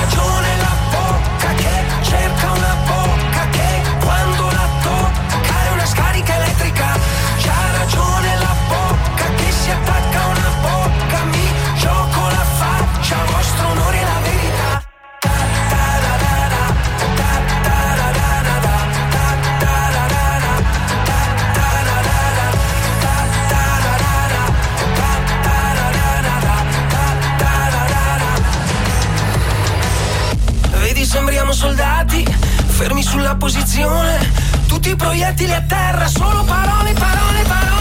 soldati, 31.62 32.26
fermi 32.70 33.04
sulla 33.04 33.36
posizione, 33.36 34.18
tutti 34.66 34.90
i 34.90 34.96
proiettili 34.96 35.54
a 35.54 35.62
terra, 35.62 36.08
solo 36.08 36.44
parole, 36.44 36.92
parole, 36.94 37.44
parole. 37.48 37.81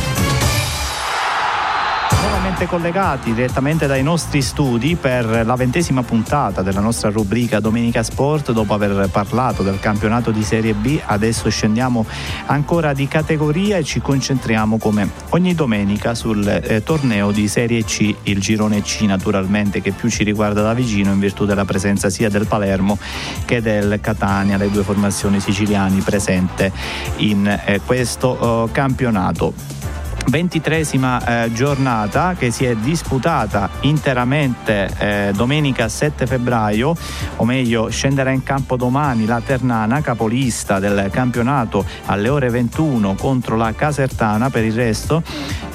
Nuovamente 2.61 2.91
collegati 2.91 3.33
direttamente 3.33 3.87
dai 3.87 4.03
nostri 4.03 4.41
studi 4.43 4.95
per 4.95 5.45
la 5.45 5.55
ventesima 5.55 6.03
puntata 6.03 6.61
della 6.61 6.79
nostra 6.79 7.09
rubrica 7.09 7.59
Domenica 7.59 8.03
Sport. 8.03 8.51
Dopo 8.51 8.75
aver 8.75 9.09
parlato 9.09 9.63
del 9.63 9.79
campionato 9.79 10.29
di 10.29 10.43
Serie 10.43 10.75
B, 10.75 10.99
adesso 11.03 11.49
scendiamo 11.49 12.05
ancora 12.45 12.93
di 12.93 13.07
categoria 13.07 13.77
e 13.77 13.83
ci 13.83 13.99
concentriamo 13.99 14.77
come 14.77 15.09
ogni 15.29 15.55
domenica 15.55 16.13
sul 16.13 16.47
eh, 16.47 16.83
torneo 16.83 17.31
di 17.31 17.47
Serie 17.47 17.83
C, 17.83 18.13
il 18.23 18.39
girone 18.39 18.83
C 18.83 19.01
naturalmente 19.01 19.81
che 19.81 19.91
più 19.91 20.09
ci 20.09 20.23
riguarda 20.23 20.61
da 20.61 20.75
vicino 20.75 21.11
in 21.11 21.19
virtù 21.19 21.45
della 21.45 21.65
presenza 21.65 22.11
sia 22.11 22.29
del 22.29 22.45
Palermo 22.45 22.99
che 23.43 23.61
del 23.61 23.99
Catania, 24.01 24.57
le 24.57 24.69
due 24.69 24.83
formazioni 24.83 25.39
siciliane 25.39 25.99
presente 26.01 26.71
in 27.17 27.47
eh, 27.47 27.81
questo 27.83 28.67
eh, 28.67 28.71
campionato. 28.71 29.79
23esima 30.29 31.45
eh, 31.45 31.51
giornata 31.51 32.35
che 32.37 32.51
si 32.51 32.65
è 32.65 32.75
disputata 32.75 33.69
interamente 33.81 34.89
eh, 34.97 35.31
domenica 35.33 35.87
7 35.87 36.25
febbraio, 36.27 36.95
o 37.37 37.45
meglio 37.45 37.89
scenderà 37.89 38.31
in 38.31 38.43
campo 38.43 38.75
domani 38.75 39.25
la 39.25 39.41
Ternana, 39.43 40.01
capolista 40.01 40.79
del 40.79 41.09
campionato 41.11 41.85
alle 42.05 42.29
ore 42.29 42.49
21 42.49 43.15
contro 43.15 43.55
la 43.55 43.73
Casertana. 43.73 44.49
Per 44.49 44.63
il 44.63 44.73
resto 44.73 45.23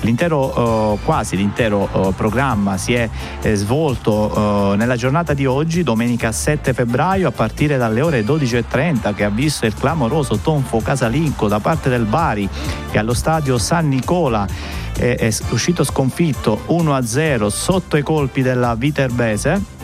l'intero, 0.00 0.94
eh, 0.94 1.04
quasi 1.04 1.36
l'intero 1.36 1.88
eh, 1.92 2.12
programma 2.12 2.76
si 2.76 2.94
è 2.94 3.08
eh, 3.42 3.54
svolto 3.54 4.72
eh, 4.72 4.76
nella 4.76 4.96
giornata 4.96 5.34
di 5.34 5.46
oggi, 5.46 5.82
domenica 5.82 6.30
7 6.32 6.72
febbraio, 6.72 7.28
a 7.28 7.32
partire 7.32 7.76
dalle 7.76 8.00
ore 8.00 8.22
12.30 8.22 9.14
che 9.14 9.24
ha 9.24 9.30
visto 9.30 9.66
il 9.66 9.74
clamoroso 9.74 10.38
tonfo 10.38 10.80
casalinco 10.80 11.48
da 11.48 11.58
parte 11.58 11.88
del 11.88 12.04
Bari 12.04 12.48
che 12.90 12.98
allo 12.98 13.14
stadio 13.14 13.58
San 13.58 13.88
Nicola 13.88 14.35
è, 14.44 15.16
è 15.16 15.34
uscito 15.50 15.84
sconfitto 15.84 16.64
1-0 16.68 17.46
sotto 17.46 17.96
i 17.96 18.02
colpi 18.02 18.42
della 18.42 18.74
Viterbese. 18.74 19.74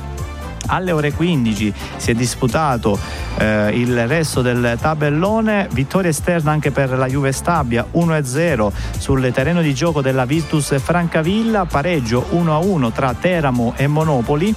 Alle 0.66 0.92
ore 0.92 1.12
15 1.12 1.74
si 1.96 2.10
è 2.12 2.14
disputato 2.14 2.98
eh, 3.38 3.70
il 3.74 4.06
resto 4.06 4.42
del 4.42 4.78
tabellone, 4.80 5.68
vittoria 5.72 6.10
esterna 6.10 6.52
anche 6.52 6.70
per 6.70 6.96
la 6.96 7.06
Juve 7.06 7.32
Stabia 7.32 7.84
1-0 7.92 8.70
sul 8.96 9.30
terreno 9.32 9.60
di 9.60 9.74
gioco 9.74 10.00
della 10.00 10.24
Virtus 10.24 10.78
Francavilla, 10.78 11.64
pareggio 11.64 12.26
1-1 12.30 12.92
tra 12.92 13.12
Teramo 13.12 13.74
e 13.76 13.88
Monopoli, 13.88 14.54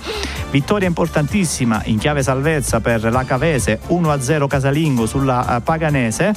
vittoria 0.51 0.87
importantissima 0.87 1.81
in 1.85 1.97
chiave 1.97 2.21
salvezza 2.21 2.79
per 2.79 3.11
la 3.11 3.23
Cavese 3.23 3.79
1-0 3.87 4.47
casalingo 4.47 5.07
sulla 5.07 5.57
eh, 5.57 5.61
Paganese, 5.61 6.33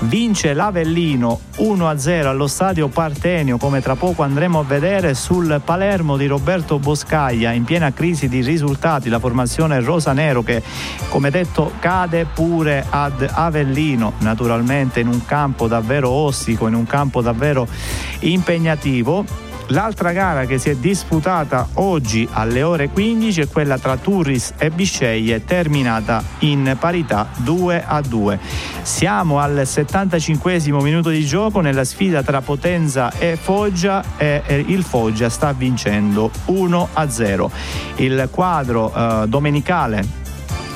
vince 0.00 0.52
l'Avellino 0.52 1.40
1-0 1.56 2.26
allo 2.26 2.46
stadio 2.46 2.88
Partenio 2.88 3.56
come 3.56 3.80
tra 3.80 3.96
poco 3.96 4.22
andremo 4.22 4.60
a 4.60 4.62
vedere 4.62 5.14
sul 5.14 5.60
Palermo 5.64 6.16
di 6.16 6.26
Roberto 6.26 6.78
Boscaglia. 6.78 7.52
In 7.52 7.64
piena 7.64 7.92
crisi 7.92 8.28
di 8.28 8.42
risultati 8.42 9.08
la 9.08 9.18
formazione 9.18 9.80
rosa-nero 9.80 10.42
che 10.42 10.62
come 11.08 11.30
detto 11.30 11.72
cade 11.78 12.26
pure 12.26 12.84
ad 12.88 13.26
Avellino. 13.28 14.12
Naturalmente 14.18 15.00
in 15.00 15.08
un 15.08 15.24
campo 15.24 15.66
davvero 15.66 16.10
ostico 16.10 16.68
in 16.68 16.74
un 16.74 16.86
campo 16.86 17.20
davvero 17.20 17.66
impegnativo 18.20 19.45
L'altra 19.70 20.12
gara 20.12 20.44
che 20.44 20.58
si 20.58 20.70
è 20.70 20.76
disputata 20.76 21.66
oggi 21.74 22.28
alle 22.30 22.62
ore 22.62 22.88
15 22.88 23.40
è 23.40 23.48
quella 23.48 23.78
tra 23.78 23.96
Turris 23.96 24.54
e 24.58 24.70
Bisceglie, 24.70 25.44
terminata 25.44 26.22
in 26.40 26.76
parità 26.78 27.28
2 27.38 27.84
a 27.84 28.00
2. 28.00 28.38
Siamo 28.82 29.40
al 29.40 29.66
75 29.66 30.60
minuto 30.66 31.08
di 31.08 31.24
gioco 31.24 31.60
nella 31.60 31.82
sfida 31.82 32.22
tra 32.22 32.40
Potenza 32.42 33.10
e 33.18 33.36
Foggia 33.36 34.04
e 34.16 34.64
il 34.68 34.84
Foggia 34.84 35.28
sta 35.28 35.52
vincendo 35.52 36.30
1 36.44 36.88
a 36.92 37.10
0. 37.10 37.50
Il 37.96 38.28
quadro 38.30 38.94
eh, 38.94 39.26
domenicale 39.26 40.24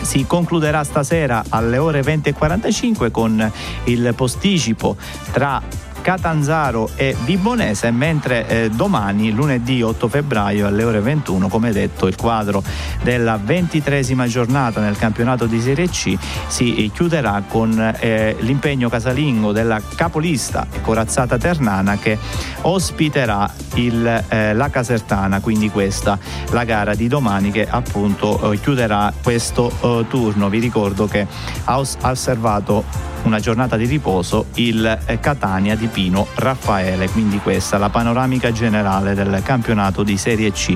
si 0.01 0.27
concluderà 0.27 0.83
stasera 0.83 1.45
alle 1.51 1.79
ore 1.79 2.01
20.45 2.01 3.11
con 3.13 3.53
il 3.85 4.13
posticipo 4.17 4.97
tra 5.31 5.63
Catanzaro 6.01 6.91
e 6.97 7.17
Vibonese, 7.25 7.91
mentre 7.91 8.47
eh, 8.47 8.71
domani, 8.71 9.31
lunedì 9.33 9.83
8 9.83 10.09
febbraio 10.09 10.67
alle 10.67 10.85
ore 10.85 11.01
21, 11.01 11.49
come 11.49 11.73
detto, 11.73 12.07
il 12.07 12.17
quadro 12.17 12.63
della 13.03 13.39
ventitresima 13.43 14.27
giornata 14.27 14.81
nel 14.81 14.97
campionato 14.97 15.47
di 15.47 15.61
Serie 15.61 15.89
C 15.89 16.17
si 16.47 16.91
chiuderà 16.93 17.43
con 17.47 17.79
eh, 18.01 18.37
l'impegno 18.41 18.89
casalingo 18.89 19.53
della 19.53 19.81
capolista 19.95 20.67
corazzata 20.83 21.39
Ternana 21.39 21.97
che 21.99 22.19
ospiterà 22.63 23.51
il, 23.75 24.25
eh, 24.29 24.55
la 24.55 24.69
Casertana, 24.71 25.41
quindi 25.41 25.71
questa 25.71 26.19
la 26.51 26.65
gara 26.65 26.95
di 26.95 27.09
domani 27.09 27.51
che 27.51 27.67
appunto 27.69 28.53
eh, 28.53 28.61
chiuderà 28.61 29.13
questo 29.23 29.71
eh, 29.81 30.07
turno. 30.09 30.49
Vi 30.49 30.59
ricordo 30.59 31.07
che 31.07 31.27
ha, 31.65 31.79
os- 31.79 31.97
ha 32.01 32.11
osservato 32.11 32.85
una 33.23 33.41
giornata 33.41 33.77
di 33.77 33.87
riposo 33.87 34.47
il 34.55 34.99
eh, 35.07 35.21
Catania 35.21 35.77
di 35.77 35.87
Pino 35.87 36.27
Raffaele, 36.35 37.09
quindi 37.11 37.39
questa 37.39 37.79
la 37.79 37.89
panoramica 37.89 38.53
generale 38.53 39.15
del 39.15 39.41
campionato 39.43 40.03
di 40.03 40.17
Serie 40.17 40.53
C. 40.53 40.73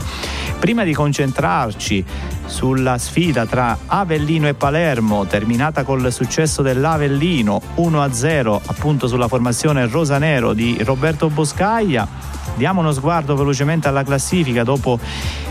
Prima 0.58 0.84
di 0.84 0.92
concentrarci 0.92 2.04
sulla 2.46 2.98
sfida 2.98 3.46
tra 3.46 3.78
Avellino 3.86 4.48
e 4.48 4.54
Palermo, 4.54 5.26
terminata 5.26 5.82
col 5.82 6.12
successo 6.12 6.62
dell'Avellino 6.62 7.60
1-0 7.76 8.60
appunto 8.66 9.06
sulla 9.06 9.28
formazione 9.28 9.86
rosanero 9.86 10.52
di 10.52 10.78
Roberto 10.82 11.28
Boscaglia, 11.28 12.06
diamo 12.54 12.80
uno 12.80 12.92
sguardo 12.92 13.34
velocemente 13.36 13.88
alla 13.88 14.02
classifica 14.02 14.62
dopo 14.62 14.98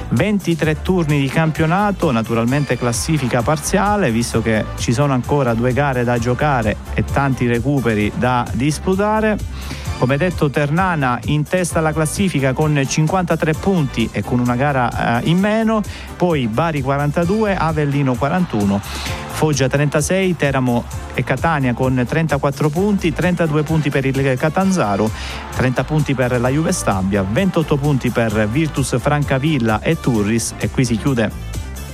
23 0.10 0.82
turni 0.82 1.20
di 1.20 1.28
campionato, 1.28 2.12
naturalmente 2.12 2.78
classifica 2.78 3.42
parziale, 3.42 4.12
visto 4.12 4.42
che 4.42 4.66
ci 4.78 4.94
sono 4.94 5.13
ancora 5.13 5.54
due 5.54 5.74
gare 5.74 6.04
da 6.04 6.18
giocare 6.18 6.78
e 6.94 7.04
tanti 7.04 7.48
recuperi 7.48 8.12
da 8.16 8.46
disputare. 8.54 9.83
Come 10.04 10.18
detto 10.18 10.50
Ternana 10.50 11.18
in 11.28 11.44
testa 11.44 11.80
alla 11.80 11.94
classifica 11.94 12.52
con 12.52 12.78
53 12.86 13.54
punti 13.54 14.10
e 14.12 14.22
con 14.22 14.39
una 14.39 14.58
gara 14.58 15.22
eh, 15.22 15.30
in 15.30 15.39
meno, 15.39 15.82
poi 16.18 16.50
Bari 16.50 16.82
42, 16.82 17.56
Avellino 17.56 18.13
41, 18.13 18.82
Foggia 18.82 19.70
36, 19.70 20.36
Teramo 20.36 20.84
e 21.13 21.24
Catania 21.24 21.74
con 21.74 22.04
34 22.06 22.68
punti, 22.68 23.13
32 23.13 23.63
punti 23.63 23.89
per 23.89 24.06
il 24.06 24.36
Catanzaro, 24.38 25.10
30 25.56 25.84
punti 25.86 26.13
per 26.13 26.38
la 26.38 26.50
Juve 26.50 26.74
Stabia, 26.74 27.24
28 27.24 27.78
punti 27.78 28.10
per 28.10 28.50
Virtus 28.50 28.98
Francavilla 29.00 29.80
e 29.80 29.98
Turris 29.98 30.56
e 30.58 30.70
qui 30.70 30.84
si 30.84 30.98
chiude 30.98 31.32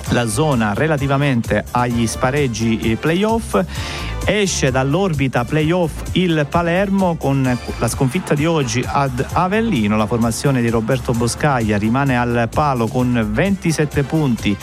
la 0.10 0.28
zona 0.28 0.74
relativamente 0.74 1.64
agli 1.70 2.08
spareggi 2.08 2.98
playoff. 3.00 3.64
Esce 4.26 4.70
dall'orbita 4.70 5.44
playoff 5.44 6.02
il 6.14 6.46
Palermo 6.50 7.16
con 7.16 7.58
la 7.78 7.88
sconfitta 7.88 8.34
di 8.36 8.46
oggi 8.46 8.84
ad 8.86 9.26
Avellino. 9.32 9.98
La 9.98 10.06
formazione 10.06 10.62
di 10.62 10.70
Roberto 10.70 11.14
Boscaglia 11.14 11.78
rimane 11.78 12.18
al 12.18 12.48
palo 12.52 12.88
con 12.88 13.28
27 13.32 14.04
punti 14.04 14.56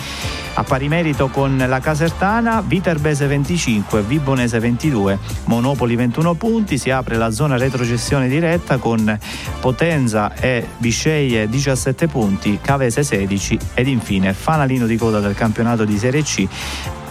A 0.54 0.62
pari 0.62 0.88
merito 0.88 1.28
con 1.28 1.62
la 1.68 1.80
Casertana, 1.80 2.62
Viterbese 2.62 3.26
25, 3.26 4.00
Vibonese 4.02 4.58
22, 4.58 5.18
Monopoli 5.44 5.96
21 5.96 6.32
punti, 6.34 6.78
si 6.78 6.88
apre 6.88 7.16
la 7.16 7.30
zona 7.30 7.58
retrocessione 7.58 8.26
diretta 8.26 8.78
con 8.78 9.18
Potenza 9.60 10.34
e 10.34 10.66
Bisceglie 10.78 11.48
17 11.48 12.06
punti, 12.06 12.58
Cavese 12.62 13.02
16 13.02 13.58
ed 13.74 13.86
infine 13.86 14.32
fanalino 14.32 14.86
di 14.86 14.96
coda 14.96 15.20
del 15.20 15.34
campionato 15.34 15.84
di 15.84 15.98
Serie 15.98 16.22
C 16.22 16.48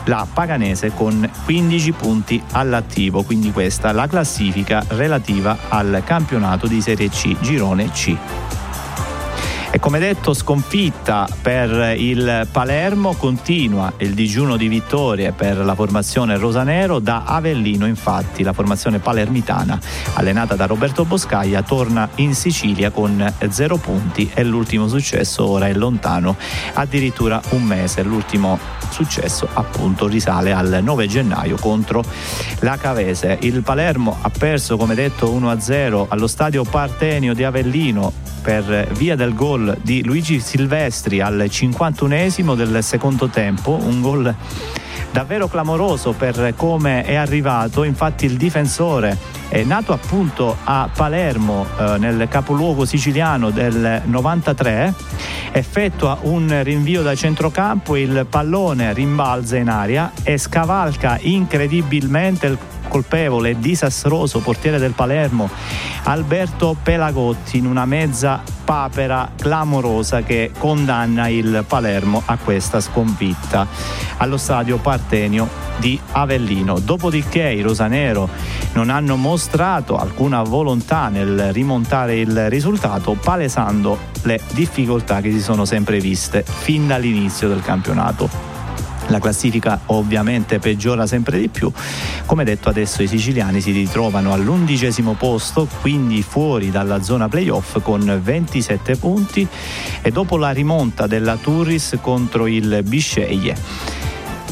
la 0.05 0.27
Paganese 0.31 0.91
con 0.93 1.29
15 1.45 1.91
punti 1.93 2.41
all'attivo, 2.51 3.23
quindi 3.23 3.51
questa 3.51 3.91
la 3.91 4.07
classifica 4.07 4.83
relativa 4.89 5.57
al 5.69 6.01
campionato 6.05 6.67
di 6.67 6.81
Serie 6.81 7.09
C, 7.09 7.35
girone 7.39 7.89
C. 7.91 8.15
E 9.75 9.79
come 9.79 9.99
detto, 9.99 10.33
sconfitta 10.33 11.27
per 11.41 11.95
il 11.97 12.47
Palermo, 12.49 13.11
continua 13.11 13.91
il 13.97 14.13
digiuno 14.13 14.55
di 14.55 14.69
vittorie 14.69 15.33
per 15.33 15.57
la 15.57 15.75
formazione 15.75 16.37
rosanero. 16.37 16.99
Da 16.99 17.23
Avellino, 17.25 17.85
infatti 17.85 18.41
la 18.41 18.53
formazione 18.53 18.99
palermitana 18.99 19.77
allenata 20.13 20.55
da 20.55 20.65
Roberto 20.65 21.03
Boscaglia 21.03 21.61
torna 21.61 22.07
in 22.15 22.33
Sicilia 22.33 22.89
con 22.89 23.33
zero 23.49 23.75
punti. 23.75 24.31
E 24.33 24.45
l'ultimo 24.45 24.87
successo 24.87 25.45
ora 25.45 25.67
è 25.67 25.73
lontano, 25.73 26.37
addirittura 26.75 27.41
un 27.49 27.63
mese, 27.63 28.01
l'ultimo 28.01 28.57
successo 28.91 29.45
appunto 29.51 30.07
risale 30.07 30.53
al 30.53 30.79
9 30.81 31.05
gennaio 31.05 31.57
contro 31.59 32.01
la 32.59 32.77
Cavese. 32.77 33.39
Il 33.41 33.61
Palermo 33.61 34.19
ha 34.21 34.29
perso 34.29 34.77
come 34.77 34.95
detto 34.95 35.29
1-0 35.37 36.05
allo 36.07 36.27
stadio 36.27 36.63
Partenio 36.63 37.33
di 37.33 37.43
Avellino 37.43 38.23
per 38.45 38.89
via 38.91 39.15
del 39.15 39.33
gol 39.33 39.64
di 39.81 40.03
Luigi 40.03 40.39
Silvestri 40.39 41.21
al 41.21 41.47
51esimo 41.49 42.55
del 42.55 42.83
secondo 42.83 43.27
tempo, 43.27 43.71
un 43.81 44.01
gol 44.01 44.35
davvero 45.11 45.47
clamoroso 45.47 46.11
per 46.11 46.53
come 46.55 47.03
è 47.03 47.15
arrivato, 47.15 47.83
infatti 47.83 48.25
il 48.25 48.35
difensore 48.35 49.17
è 49.47 49.63
nato 49.63 49.93
appunto 49.93 50.57
a 50.63 50.89
Palermo 50.93 51.65
eh, 51.79 51.97
nel 51.97 52.27
capoluogo 52.29 52.83
siciliano 52.83 53.49
del 53.49 54.01
93, 54.03 54.93
effettua 55.53 56.17
un 56.23 56.61
rinvio 56.63 57.01
da 57.01 57.15
centrocampo, 57.15 57.95
il 57.95 58.25
pallone 58.29 58.91
rimbalza 58.91 59.55
in 59.55 59.69
aria 59.69 60.11
e 60.23 60.37
scavalca 60.37 61.17
incredibilmente 61.21 62.47
il 62.47 62.57
colpevole 62.87 63.51
e 63.51 63.59
disastroso 63.59 64.39
portiere 64.39 64.77
del 64.77 64.93
Palermo 64.93 65.49
Alberto 66.03 66.75
Pelagotti 66.81 67.57
in 67.57 67.65
una 67.65 67.85
mezza 67.85 68.41
papera 68.63 69.31
clamorosa 69.35 70.21
che 70.21 70.51
condanna 70.57 71.27
il 71.27 71.63
Palermo 71.67 72.21
a 72.25 72.37
questa 72.37 72.79
sconfitta 72.79 73.67
allo 74.17 74.37
stadio 74.37 74.77
Partenio 74.77 75.47
di 75.77 75.99
Avellino. 76.11 76.79
Dopodiché 76.79 77.49
i 77.49 77.61
rosanero 77.61 78.29
non 78.73 78.89
hanno 78.89 79.15
mostrato 79.15 79.97
alcuna 79.97 80.41
volontà 80.43 81.09
nel 81.09 81.51
rimontare 81.51 82.17
il 82.17 82.49
risultato, 82.49 83.13
palesando 83.13 83.97
le 84.23 84.39
difficoltà 84.53 85.21
che 85.21 85.31
si 85.31 85.41
sono 85.41 85.65
sempre 85.65 85.99
viste 85.99 86.43
fin 86.45 86.87
dall'inizio 86.87 87.47
del 87.47 87.61
campionato. 87.61 88.54
La 89.07 89.19
classifica 89.19 89.81
ovviamente 89.87 90.59
peggiora 90.59 91.05
sempre 91.05 91.39
di 91.39 91.47
più. 91.47 91.71
Come 92.25 92.43
detto 92.43 92.69
adesso 92.69 93.03
i 93.03 93.07
siciliani 93.07 93.61
si 93.61 93.71
ritrovano 93.71 94.33
all'undicesimo 94.33 95.13
posto, 95.13 95.67
quindi 95.81 96.23
fuori 96.23 96.71
dalla 96.71 97.01
zona 97.01 97.29
playoff 97.29 97.81
con 97.81 98.19
27 98.21 98.97
punti 98.97 99.47
e 100.01 100.11
dopo 100.11 100.37
la 100.37 100.51
rimonta 100.51 101.07
della 101.07 101.35
Turris 101.35 101.97
contro 102.01 102.47
il 102.47 102.81
Bisceglie. 102.83 104.04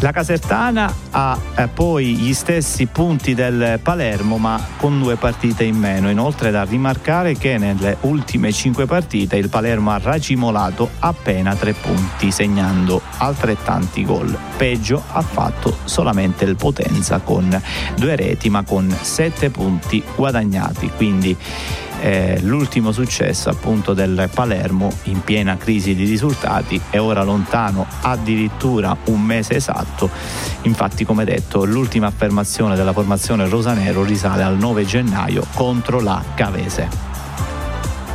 La 0.03 0.11
Casertana 0.11 0.93
ha 1.11 1.39
eh, 1.55 1.69
poi 1.69 2.17
gli 2.17 2.33
stessi 2.33 2.87
punti 2.87 3.33
del 3.33 3.79
Palermo 3.81 4.37
ma 4.37 4.61
con 4.75 4.99
due 5.01 5.15
partite 5.15 5.63
in 5.63 5.77
meno. 5.77 6.09
Inoltre 6.09 6.51
da 6.51 6.65
rimarcare 6.65 7.37
che 7.37 7.57
nelle 7.57 7.95
ultime 8.01 8.51
cinque 8.51 8.85
partite 8.85 9.37
il 9.37 9.47
Palermo 9.47 9.91
ha 9.91 9.99
racimolato 9.99 10.89
appena 10.99 11.55
tre 11.55 11.71
punti 11.71 12.31
segnando 12.31 13.01
altrettanti 13.19 14.03
gol. 14.03 14.37
Peggio 14.57 15.01
ha 15.09 15.21
fatto 15.21 15.77
solamente 15.85 16.43
il 16.43 16.57
Potenza 16.57 17.19
con 17.19 17.57
due 17.95 18.15
reti 18.17 18.49
ma 18.49 18.63
con 18.63 18.93
sette 19.03 19.51
punti 19.51 20.03
guadagnati. 20.17 20.91
Quindi 20.97 21.37
eh, 22.03 22.37
l'ultimo 22.41 22.91
successo 22.91 23.49
appunto 23.49 23.93
del 23.93 24.29
Palermo 24.33 24.91
in 25.03 25.21
piena 25.23 25.55
crisi 25.55 25.95
di 25.95 26.03
risultati. 26.03 26.79
È 26.89 26.99
ora 26.99 27.23
lontano 27.23 27.85
addirittura 28.01 28.95
un 29.05 29.21
mese 29.21 29.55
esatto. 29.55 30.09
Infatti 30.63 31.05
come 31.05 31.23
detto 31.23 31.63
l'ultima 31.63 32.07
affermazione 32.07 32.75
della 32.75 32.91
formazione 32.91 33.47
rosanero 33.47 34.03
risale 34.03 34.43
al 34.43 34.57
9 34.57 34.85
gennaio 34.85 35.45
contro 35.53 36.01
la 36.01 36.21
Cavese 36.35 37.11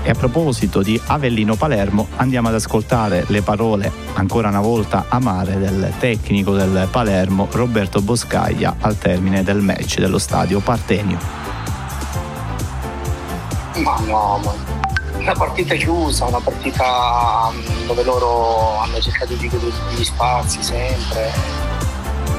e 0.03 0.11
a 0.11 0.15
proposito 0.15 0.83
di 0.83 1.01
Avellino 1.07 1.55
Palermo 1.57 2.09
andiamo 2.17 2.49
ad 2.49 2.55
ascoltare 2.55 3.25
le 3.29 3.43
parole 3.43 3.91
ancora 4.15 4.49
una 4.49 4.61
volta 4.61 5.07
amare 5.09 5.59
del 5.59 5.93
tecnico 5.99 6.55
del 6.55 6.89
Palermo 6.91 7.49
Roberto 7.51 8.01
Boscaglia 8.01 8.77
al 8.81 8.99
termine 8.99 9.43
del 9.43 9.61
match 9.61 9.99
dello 9.99 10.19
stadio 10.19 10.61
Partenio. 10.61 11.38
Ma 13.79 13.97
no, 14.01 14.41
una 15.19 15.33
partita 15.35 15.75
chiusa, 15.75 16.25
una 16.25 16.41
partita 16.41 17.51
mm, 17.53 17.87
dove 17.87 18.03
loro 18.03 18.79
hanno 18.79 19.01
cercato 19.01 19.35
di 19.35 19.49
godere 19.49 19.73
gli 19.95 20.05
spazi 20.05 20.63
sempre. 20.63 21.31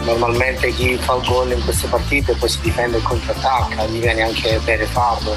Normalmente 0.04 0.74
chi 0.74 0.98
fa 0.98 1.16
il 1.16 1.26
gol 1.26 1.52
in 1.52 1.64
queste 1.64 1.88
partite 1.88 2.34
poi 2.34 2.50
si 2.50 2.60
difende 2.62 2.98
e 2.98 3.02
contrattacca, 3.02 3.86
gli 3.86 4.00
viene 4.00 4.24
anche 4.24 4.60
bene 4.64 4.86
farlo. 4.86 5.36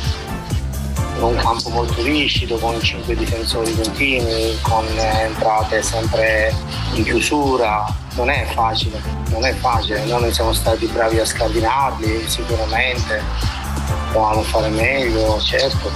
In 1.17 1.23
un 1.23 1.37
campo 1.37 1.69
molto 1.69 2.03
rigido, 2.03 2.57
con 2.59 2.81
cinque 2.81 3.15
difensori 3.15 3.75
continui, 3.77 4.59
con 4.63 4.87
entrate 4.99 5.83
sempre 5.83 6.55
in 6.95 7.05
chiusura. 7.05 7.85
Non 8.15 8.31
è 8.31 8.47
facile, 8.55 9.01
non 9.29 9.45
è 9.45 9.55
facile. 9.55 10.05
Noi 10.07 10.23
non 10.23 10.33
siamo 10.33 10.53
stati 10.53 10.87
bravi 10.87 11.19
a 11.19 11.25
scardinarli 11.25 12.25
sicuramente 12.27 13.62
potevamo 14.07 14.43
fare 14.43 14.69
meglio, 14.69 15.41
certo, 15.41 15.91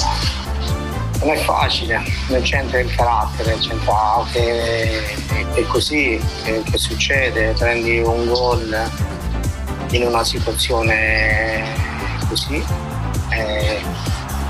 non 1.20 1.30
è 1.30 1.36
facile, 1.38 2.02
non 2.28 2.42
c'entra 2.42 2.80
il 2.80 2.94
carattere, 2.94 3.56
c'entra 3.58 4.24
che 4.32 5.14
è 5.54 5.62
così 5.66 6.20
che, 6.44 6.62
che 6.70 6.78
succede, 6.78 7.54
prendi 7.58 7.98
un 7.98 8.26
gol 8.26 8.90
in 9.90 10.02
una 10.02 10.24
situazione 10.24 11.62
così, 12.28 12.62
eh, 13.30 13.80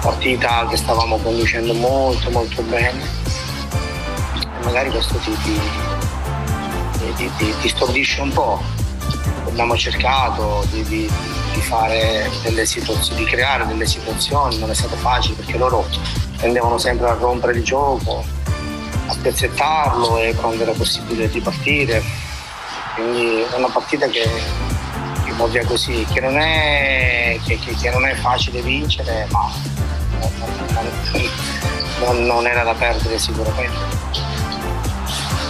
partita 0.00 0.66
che 0.68 0.76
stavamo 0.76 1.18
conducendo 1.18 1.72
molto 1.74 2.30
molto 2.30 2.62
bene 2.62 3.00
e 4.60 4.64
magari 4.64 4.90
questo 4.90 5.16
ti, 5.18 5.36
ti, 7.16 7.30
ti, 7.36 7.54
ti 7.60 7.68
stordisce 7.68 8.20
un 8.20 8.32
po'. 8.32 8.75
Abbiamo 9.56 9.76
cercato 9.76 10.66
di, 10.70 10.82
di 10.84 11.10
di 11.56 11.62
fare 11.62 12.30
delle 12.42 12.66
situazioni, 12.66 13.24
di 13.24 13.30
creare 13.30 13.66
delle 13.66 13.86
situazioni, 13.86 14.58
non 14.58 14.70
è 14.70 14.74
stato 14.74 14.94
facile 14.96 15.36
perché 15.36 15.56
loro 15.56 15.86
tendevano 16.36 16.76
sempre 16.76 17.08
a 17.08 17.14
rompere 17.14 17.54
il 17.54 17.64
gioco, 17.64 18.22
a 19.06 19.12
spezzettarlo 19.12 20.18
e 20.18 20.34
quando 20.34 20.62
era 20.62 20.72
possibile 20.72 21.30
di 21.30 21.40
partire. 21.40 22.02
Quindi 22.94 23.40
è 23.40 23.56
una 23.56 23.68
partita 23.68 24.06
che, 24.08 24.28
che 25.24 25.48
via 25.48 25.64
così, 25.64 26.06
che 26.12 26.20
non, 26.20 26.36
è, 26.38 27.38
che, 27.44 27.58
che, 27.58 27.74
che 27.74 27.90
non 27.90 28.06
è 28.06 28.14
facile 28.14 28.60
vincere, 28.60 29.26
ma 29.30 29.50
non, 30.20 30.90
non, 32.00 32.26
non 32.26 32.46
era 32.46 32.64
da 32.64 32.74
perdere 32.74 33.18
sicuramente 33.18 33.95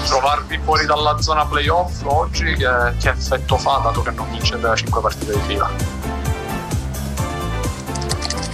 trovarvi 0.06 0.58
fuori 0.62 0.86
dalla 0.86 1.20
zona 1.20 1.44
playoff 1.44 2.02
oggi 2.04 2.54
che, 2.54 2.94
che 3.00 3.10
effetto 3.10 3.58
fa 3.58 3.80
dato 3.82 4.02
che 4.02 4.10
non 4.12 4.30
vincete 4.30 4.60
da 4.60 4.74
5 4.74 5.00
partite 5.00 5.32
di 5.32 5.40
fila? 5.40 5.70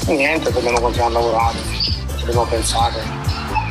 Niente, 0.07 0.51
dobbiamo 0.51 0.81
continuare 0.81 1.15
a 1.15 1.19
lavorare, 1.19 1.59
dobbiamo 2.19 2.45
pensare, 2.45 3.03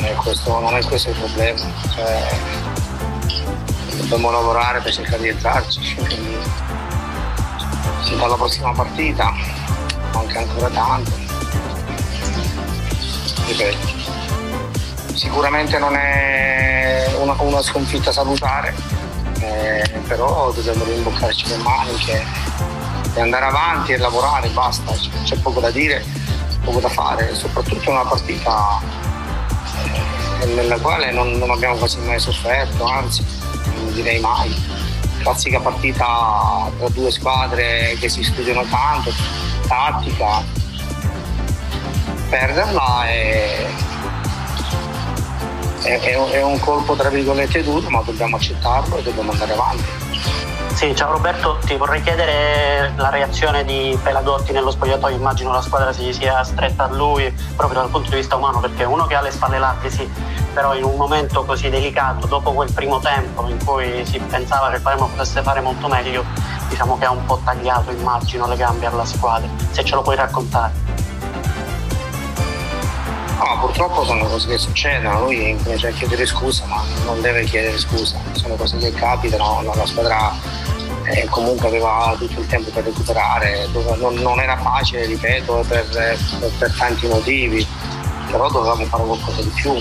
è 0.01 0.13
questo, 0.13 0.59
non 0.59 0.75
è 0.75 0.83
questo 0.85 1.09
il 1.09 1.15
problema. 1.17 1.59
Cioè, 1.93 2.39
dobbiamo 3.97 4.31
lavorare 4.31 4.79
per 4.79 4.93
cercare 4.93 5.21
di 5.21 5.27
entrarci, 5.29 5.95
quindi 5.95 6.37
si 8.03 8.15
fa 8.15 8.27
la 8.27 8.35
prossima 8.35 8.71
partita, 8.71 9.33
manca 10.13 10.39
ancora 10.39 10.69
tanto. 10.69 11.11
Ripeto, 13.47 13.87
sicuramente 15.13 15.77
non 15.77 15.95
è 15.95 16.60
una, 17.31 17.41
una 17.41 17.61
sconfitta 17.61 18.11
salutare, 18.11 18.73
eh, 19.39 19.83
però 20.07 20.51
dobbiamo 20.51 20.83
rimboccarci 20.83 21.47
le 21.47 21.57
maniche 21.57 22.23
e 23.13 23.21
andare 23.21 23.45
avanti 23.45 23.93
e 23.93 23.97
lavorare, 23.97 24.49
basta, 24.49 24.93
c'è 25.23 25.37
poco 25.37 25.59
da 25.59 25.71
dire 25.71 26.03
poco 26.63 26.79
da 26.79 26.89
fare, 26.89 27.33
soprattutto 27.33 27.89
una 27.89 28.05
partita 28.05 28.79
eh, 30.41 30.45
nella 30.53 30.77
quale 30.79 31.11
non, 31.11 31.31
non, 31.33 31.49
abbiamo 31.49 31.75
quasi 31.75 31.97
mai 31.99 32.19
sofferto, 32.19 32.85
anzi 32.85 33.25
direi 33.93 34.19
mai. 34.19 34.53
Classica 35.21 35.59
partita 35.59 36.71
tra 36.77 36.89
due 36.89 37.11
squadre 37.11 37.95
che 37.99 38.09
si 38.09 38.23
studiano 38.23 38.63
tanto, 38.63 39.11
tattica, 39.67 40.43
perderla 42.29 43.05
è, 45.81 45.99
è, 45.99 46.29
è 46.31 46.43
un 46.43 46.59
colpo 46.59 46.95
tra 46.95 47.09
virgolette 47.09 47.63
duro, 47.63 47.89
ma 47.89 48.01
dobbiamo 48.01 48.35
accettarlo 48.35 48.97
e 48.97 49.03
dobbiamo 49.03 49.31
andare 49.31 49.53
avanti. 49.53 49.83
Sì, 50.73 50.95
ciao 50.95 51.11
Roberto, 51.11 51.59
ti 51.65 51.75
vorrei 51.75 52.01
chiedere 52.01 52.93
la 52.95 53.09
reazione 53.09 53.65
di 53.65 53.97
Pelagotti 54.01 54.51
nello 54.53 54.71
spogliatoio, 54.71 55.15
immagino 55.15 55.51
la 55.51 55.61
squadra 55.61 55.91
si 55.91 56.13
sia 56.13 56.43
stretta 56.43 56.85
a 56.85 56.87
lui 56.87 57.31
proprio 57.55 57.81
dal 57.81 57.89
punto 57.89 58.09
di 58.09 58.15
vista 58.15 58.37
umano, 58.37 58.61
perché 58.61 58.85
uno 58.85 59.05
che 59.05 59.15
ha 59.15 59.21
le 59.21 59.31
spalle 59.31 59.59
larghe 59.59 59.91
sì, 59.91 60.09
però 60.53 60.73
in 60.73 60.85
un 60.85 60.95
momento 60.95 61.43
così 61.43 61.69
delicato, 61.69 62.25
dopo 62.25 62.53
quel 62.53 62.71
primo 62.71 62.99
tempo 62.99 63.47
in 63.47 63.63
cui 63.63 64.05
si 64.05 64.17
pensava 64.19 64.71
che 64.71 64.79
Palermo 64.79 65.07
potesse 65.07 65.41
fare 65.43 65.59
molto 65.59 65.87
meglio, 65.87 66.23
diciamo 66.69 66.97
che 66.97 67.05
ha 67.05 67.11
un 67.11 67.25
po' 67.25 67.39
tagliato, 67.43 67.91
immagino, 67.91 68.47
le 68.47 68.55
gambe 68.55 68.85
alla 68.85 69.05
squadra, 69.05 69.49
se 69.71 69.83
ce 69.83 69.93
lo 69.93 70.01
puoi 70.01 70.15
raccontare. 70.15 70.80
No, 73.43 73.57
purtroppo 73.59 74.05
sono 74.05 74.25
cose 74.25 74.47
che 74.49 74.57
succedono, 74.59 75.23
lui 75.23 75.57
comincia 75.63 75.87
a 75.87 75.91
chiedere 75.91 76.27
scusa, 76.27 76.63
ma 76.67 76.83
non 77.05 77.21
deve 77.21 77.43
chiedere 77.45 77.75
scusa, 77.79 78.15
sono 78.33 78.53
cose 78.53 78.77
che 78.77 78.93
capitano, 78.93 79.63
la 79.63 79.85
squadra 79.87 80.31
e 81.05 81.25
comunque 81.27 81.67
aveva 81.67 82.15
tutto 82.19 82.39
il 82.39 82.45
tempo 82.45 82.69
per 82.69 82.83
recuperare, 82.83 83.67
non, 83.97 84.13
non 84.13 84.39
era 84.39 84.57
facile, 84.57 85.07
ripeto, 85.07 85.65
per, 85.67 85.87
per, 86.59 86.75
tanti 86.77 87.07
motivi, 87.07 87.65
però 88.29 88.47
dovevamo 88.47 88.85
fare 88.85 89.03
qualcosa 89.03 89.41
di 89.41 89.51
più. 89.55 89.73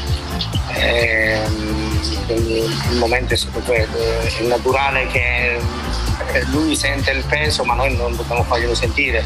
E, 0.73 1.43
ehm, 1.45 2.25
quindi 2.27 2.59
il 2.61 2.97
momento 2.97 3.35
è 3.35 3.37
stato 3.37 3.61
quello, 3.61 3.95
è 4.21 4.43
naturale 4.45 5.07
che 5.09 5.61
lui 6.51 6.77
sente 6.77 7.11
il 7.11 7.25
peso 7.25 7.65
ma 7.65 7.75
noi 7.75 7.97
non 7.97 8.15
dobbiamo 8.17 8.43
farglielo 8.45 8.75
sentire 8.75 9.25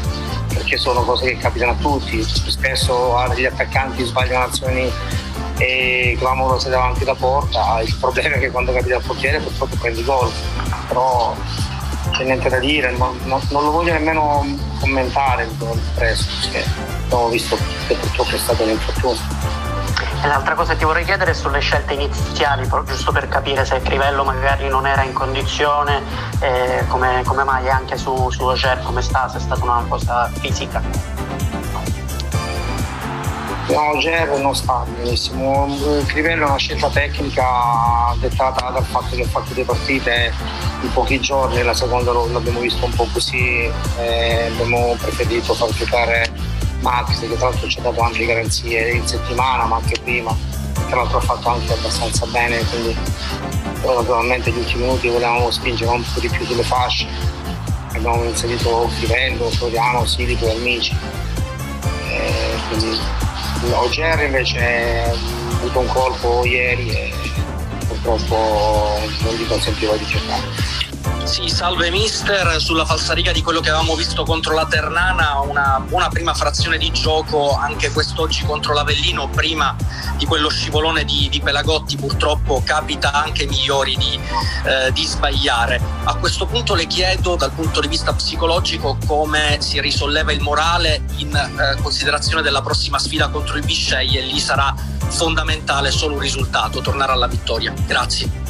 perché 0.53 0.77
sono 0.77 1.03
cose 1.03 1.25
che 1.25 1.37
capitano 1.37 1.71
a 1.71 1.75
tutti, 1.75 2.23
spesso 2.23 3.15
gli 3.35 3.45
attaccanti 3.45 4.03
sbagliano 4.05 4.45
azioni 4.45 4.91
e 5.57 6.15
clamorose 6.17 6.69
davanti 6.69 7.03
alla 7.03 7.15
porta, 7.15 7.81
il 7.81 7.95
problema 7.99 8.35
è 8.35 8.39
che 8.39 8.51
quando 8.51 8.73
capita 8.73 8.95
al 8.95 9.03
portiere 9.03 9.39
purtroppo 9.39 9.75
prendi 9.77 10.03
gol, 10.03 10.31
però 10.87 11.35
c'è 12.11 12.23
niente 12.23 12.49
da 12.49 12.59
dire, 12.59 12.91
non, 12.91 13.17
non, 13.25 13.41
non 13.49 13.63
lo 13.63 13.71
voglio 13.71 13.93
nemmeno 13.93 14.45
commentare 14.79 15.43
il 15.43 15.57
gol 15.57 15.79
preso, 15.93 16.25
perché 16.41 16.65
abbiamo 17.05 17.29
visto 17.29 17.57
che 17.87 17.95
purtroppo 17.95 18.35
è 18.35 18.39
stato 18.39 18.63
un 18.63 18.69
infortunio. 18.69 19.64
L'altra 20.27 20.55
cosa 20.55 20.73
che 20.73 20.79
ti 20.79 20.85
vorrei 20.85 21.05
chiedere 21.05 21.31
è 21.31 21.33
sulle 21.33 21.59
scelte 21.59 21.93
iniziali, 21.93 22.67
giusto 22.85 23.11
per 23.11 23.27
capire 23.27 23.63
se 23.63 23.79
Crivello 23.81 24.23
magari 24.23 24.67
non 24.67 24.87
era 24.87 25.03
in 25.03 25.13
condizione, 25.13 26.01
eh, 26.39 26.83
come, 26.87 27.21
come, 27.25 27.43
mai 27.43 27.69
anche 27.69 27.95
su, 27.95 28.29
su 28.31 28.43
Oger 28.43 28.81
come 28.83 29.01
sta, 29.01 29.29
se 29.29 29.37
è 29.37 29.39
stata 29.39 29.63
una 29.63 29.85
cosa 29.87 30.29
fisica. 30.39 30.81
No, 33.67 33.97
Ger 33.97 34.37
non 34.39 34.55
sta 34.55 34.85
benissimo. 34.95 35.67
Crivello 36.05 36.45
è 36.45 36.49
una 36.49 36.57
scelta 36.57 36.87
tecnica 36.89 38.13
dettata 38.19 38.69
dal 38.69 38.85
fatto 38.85 39.15
che 39.15 39.23
ha 39.23 39.27
fatto 39.27 39.53
due 39.53 39.63
partite 39.63 40.31
in 40.81 40.91
pochi 40.93 41.19
giorni, 41.19 41.63
la 41.63 41.73
seconda 41.73 42.11
l'abbiamo 42.11 42.59
visto 42.59 42.85
un 42.85 42.93
po' 42.93 43.07
così, 43.11 43.71
eh, 43.97 44.51
abbiamo 44.51 44.95
preferito 44.99 45.53
far 45.53 45.69
giocare 45.71 46.29
Max 46.85 47.19
che 47.19 47.35
tra 47.35 47.49
l'altro 47.49 47.67
ci 47.67 47.79
ha 47.79 47.81
dato 47.81 47.99
anche 48.01 48.25
garanzie 48.25 48.91
in 48.91 49.07
settimana 49.07 49.65
ma 49.65 49.77
anche 49.77 49.99
prima, 50.03 50.35
tra 50.87 50.97
l'altro 50.97 51.17
ha 51.17 51.21
fatto 51.21 51.49
anche 51.49 51.73
abbastanza 51.73 52.27
bene, 52.27 52.63
quindi 52.65 52.95
naturalmente 53.83 54.51
gli 54.51 54.57
ultimi 54.59 54.83
minuti 54.83 55.07
volevamo 55.07 55.49
spingere 55.49 55.89
un 55.89 56.03
po' 56.13 56.19
di 56.19 56.29
più 56.29 56.45
sulle 56.45 56.63
fasce. 56.63 57.07
Abbiamo 57.93 58.23
inserito 58.23 58.89
Crivello, 58.97 59.49
Floriano, 59.49 60.05
Silico 60.05 60.45
e 60.45 60.51
Amici. 60.51 60.95
Eh, 62.09 62.55
quindi 62.67 62.99
Oger 63.71 64.21
invece 64.21 65.03
ha 65.05 65.57
avuto 65.57 65.79
un 65.79 65.87
colpo 65.87 66.45
ieri 66.45 66.89
e 66.89 67.13
purtroppo 67.87 68.99
non 69.21 69.33
gli 69.33 69.47
consentiva 69.47 69.95
di 69.95 70.05
giocare. 70.05 70.43
Sì, 71.25 71.49
salve 71.49 71.89
mister, 71.89 72.61
sulla 72.61 72.85
falsariga 72.85 73.31
di 73.31 73.41
quello 73.41 73.59
che 73.59 73.69
avevamo 73.69 73.95
visto 73.95 74.23
contro 74.23 74.53
la 74.53 74.65
Ternana, 74.65 75.39
una 75.39 75.83
buona 75.85 76.07
prima 76.07 76.33
frazione 76.33 76.77
di 76.77 76.91
gioco 76.91 77.55
anche 77.55 77.91
quest'oggi 77.91 78.45
contro 78.45 78.73
l'Avellino, 78.73 79.27
prima 79.29 79.75
di 80.17 80.25
quello 80.25 80.49
scivolone 80.49 81.03
di, 81.03 81.27
di 81.29 81.41
Pelagotti, 81.41 81.97
purtroppo 81.97 82.61
capita 82.63 83.11
anche 83.11 83.41
ai 83.41 83.47
migliori 83.49 83.97
di, 83.97 84.19
eh, 84.65 84.91
di, 84.93 85.03
sbagliare. 85.03 85.81
A 86.03 86.15
questo 86.15 86.45
punto 86.45 86.73
le 86.73 86.85
chiedo 86.87 87.35
dal 87.35 87.51
punto 87.51 87.81
di 87.81 87.87
vista 87.87 88.13
psicologico 88.13 88.97
come 89.05 89.57
si 89.59 89.81
risolleva 89.81 90.31
il 90.31 90.41
morale 90.41 91.03
in 91.17 91.35
eh, 91.35 91.81
considerazione 91.81 92.43
della 92.43 92.61
prossima 92.61 92.99
sfida 92.99 93.29
contro 93.29 93.57
il 93.57 93.65
Biscei 93.65 94.17
e 94.17 94.21
lì 94.21 94.39
sarà 94.39 94.73
fondamentale 95.07 95.91
solo 95.91 96.13
un 96.13 96.19
risultato, 96.19 96.81
tornare 96.81 97.11
alla 97.11 97.27
vittoria. 97.27 97.73
Grazie. 97.85 98.44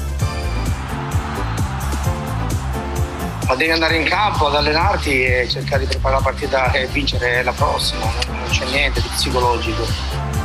Devi 3.55 3.71
andare 3.71 3.95
in 3.95 4.03
campo 4.03 4.47
ad 4.47 4.55
allenarti 4.55 5.23
e 5.23 5.47
cercare 5.49 5.81
di 5.81 5.87
preparare 5.87 6.21
la 6.21 6.29
partita 6.29 6.71
e 6.71 6.87
vincere 6.87 7.43
la 7.43 7.51
prossima, 7.51 8.05
non 8.27 8.47
c'è 8.49 8.65
niente 8.65 9.01
di 9.01 9.07
psicologico. 9.07 9.85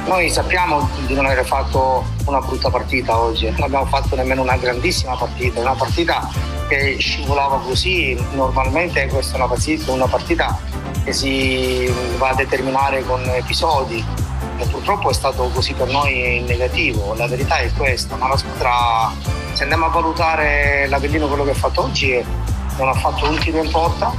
Noi 0.06 0.30
sappiamo 0.30 0.88
di 1.06 1.14
non 1.14 1.26
aver 1.26 1.44
fatto 1.44 2.06
una 2.24 2.40
brutta 2.40 2.70
partita 2.70 3.18
oggi, 3.18 3.50
non 3.50 3.62
abbiamo 3.62 3.86
fatto 3.86 4.16
nemmeno 4.16 4.42
una 4.42 4.56
grandissima 4.56 5.14
partita, 5.14 5.60
una 5.60 5.74
partita 5.74 6.28
che 6.68 6.96
scivolava 6.98 7.58
così, 7.58 8.16
normalmente 8.32 9.06
questa 9.08 9.34
è 9.34 9.36
una 9.36 9.48
partita, 9.48 9.92
una 9.92 10.06
partita 10.06 10.58
che 11.04 11.12
si 11.12 11.92
va 12.16 12.28
a 12.28 12.34
determinare 12.34 13.04
con 13.04 13.22
episodi 13.28 14.04
e 14.56 14.66
purtroppo 14.66 15.10
è 15.10 15.14
stato 15.14 15.48
così 15.52 15.72
per 15.72 15.88
noi 15.88 16.38
in 16.38 16.44
negativo, 16.44 17.14
la 17.14 17.26
verità 17.26 17.58
è 17.58 17.70
questa, 17.72 18.16
ma 18.16 18.28
la 18.28 18.36
squadra, 18.36 19.10
se 19.52 19.62
andiamo 19.62 19.86
a 19.86 19.88
valutare 19.88 20.86
l'Avellino 20.88 21.28
quello 21.28 21.44
che 21.44 21.50
ha 21.50 21.54
fatto 21.54 21.82
oggi 21.82 22.22
non 22.80 22.88
ha 22.88 22.94
fatto 22.94 23.28
tiro 23.34 23.62
in 23.62 23.70
porta 23.70 24.12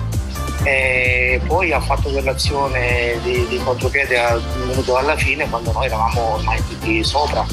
e 0.64 1.42
poi 1.48 1.74
ha 1.74 1.82
fatto 1.82 2.10
quell'azione 2.10 3.20
di, 3.24 3.48
di 3.48 3.60
contropiede 3.64 4.24
al 4.24 4.44
minuto 4.68 4.96
alla 4.96 5.18
fine 5.18 5.50
quando 5.50 5.72
noi 5.72 5.88
eravamo 5.88 6.36
ormai 6.36 6.64
tutti 6.68 7.04
sopra. 7.04 7.44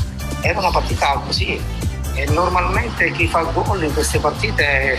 Era 0.43 0.59
una 0.59 0.71
partita 0.71 1.21
così. 1.25 1.59
E 2.15 2.27
normalmente 2.27 3.11
chi 3.13 3.27
fa 3.27 3.43
gol 3.43 3.85
in 3.85 3.95
queste 3.95 4.19
partite 4.19 4.99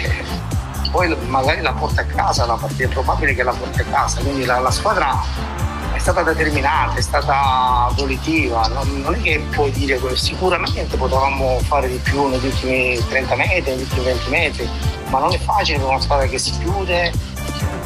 poi 0.91 1.15
magari 1.27 1.61
la 1.61 1.73
porta 1.73 2.01
a 2.01 2.05
casa, 2.05 2.45
la 2.47 2.55
partita 2.55 2.85
è 2.85 2.87
probabile 2.87 3.35
che 3.35 3.43
la 3.43 3.51
porti 3.51 3.81
a 3.81 3.83
casa, 3.83 4.21
quindi 4.21 4.45
la, 4.45 4.59
la 4.59 4.71
squadra 4.71 5.21
è 5.93 5.99
stata 5.99 6.23
determinata, 6.23 6.95
è 6.95 7.01
stata 7.01 7.91
volitiva, 7.95 8.65
non, 8.73 9.01
non, 9.01 9.13
è 9.13 9.21
che 9.21 9.39
puoi 9.51 9.69
dire 9.71 9.99
sicuramente 10.15 10.97
potevamo 10.97 11.59
fare 11.59 11.89
di 11.89 11.97
più 11.97 12.27
negli 12.27 12.45
ultimi 12.45 12.97
30 13.07 13.35
metri, 13.35 13.71
negli 13.71 13.81
ultimi 13.81 14.05
20 14.05 14.29
metri, 14.29 14.69
ma 15.09 15.19
non 15.19 15.33
è 15.33 15.39
facile 15.39 15.77
per 15.77 15.87
una 15.87 15.99
squadra 15.99 16.27
che 16.27 16.37
si 16.37 16.51
chiude 16.59 17.11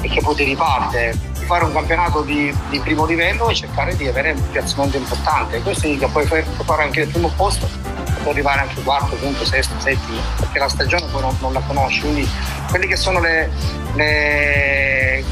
e 0.02 0.08
che 0.08 0.22
poi 0.22 0.36
ti 0.36 0.44
riparte. 0.44 1.32
Fare 1.46 1.66
un 1.66 1.74
campionato 1.74 2.22
di, 2.22 2.56
di 2.70 2.80
primo 2.80 3.06
livello 3.06 3.50
e 3.50 3.56
cercare 3.56 3.96
di 3.96 4.08
avere 4.08 4.32
un 4.32 4.50
piazzamento 4.52 4.98
importante. 4.98 5.62
Questo 5.62 5.82
significa 5.82 6.08
poi 6.08 6.26
fare 6.26 6.84
anche 6.84 7.02
il 7.02 7.10
primo 7.10 7.30
posto 7.36 7.68
può 8.24 8.32
arrivare 8.32 8.62
anche 8.62 8.82
quarto, 8.82 9.16
quinto, 9.18 9.46
sesto, 9.46 9.74
settimo, 9.78 10.20
perché 10.38 10.58
la 10.58 10.70
stagione 10.70 11.06
poi 11.12 11.22
non, 11.22 11.36
non 11.42 11.54
la 11.54 11.60
conosci. 11.60 12.02
Quindi 12.02 12.28
quelle 12.70 12.88
che 12.88 12.96
sono 12.96 13.20
le, 13.20 13.52
le, 13.96 15.24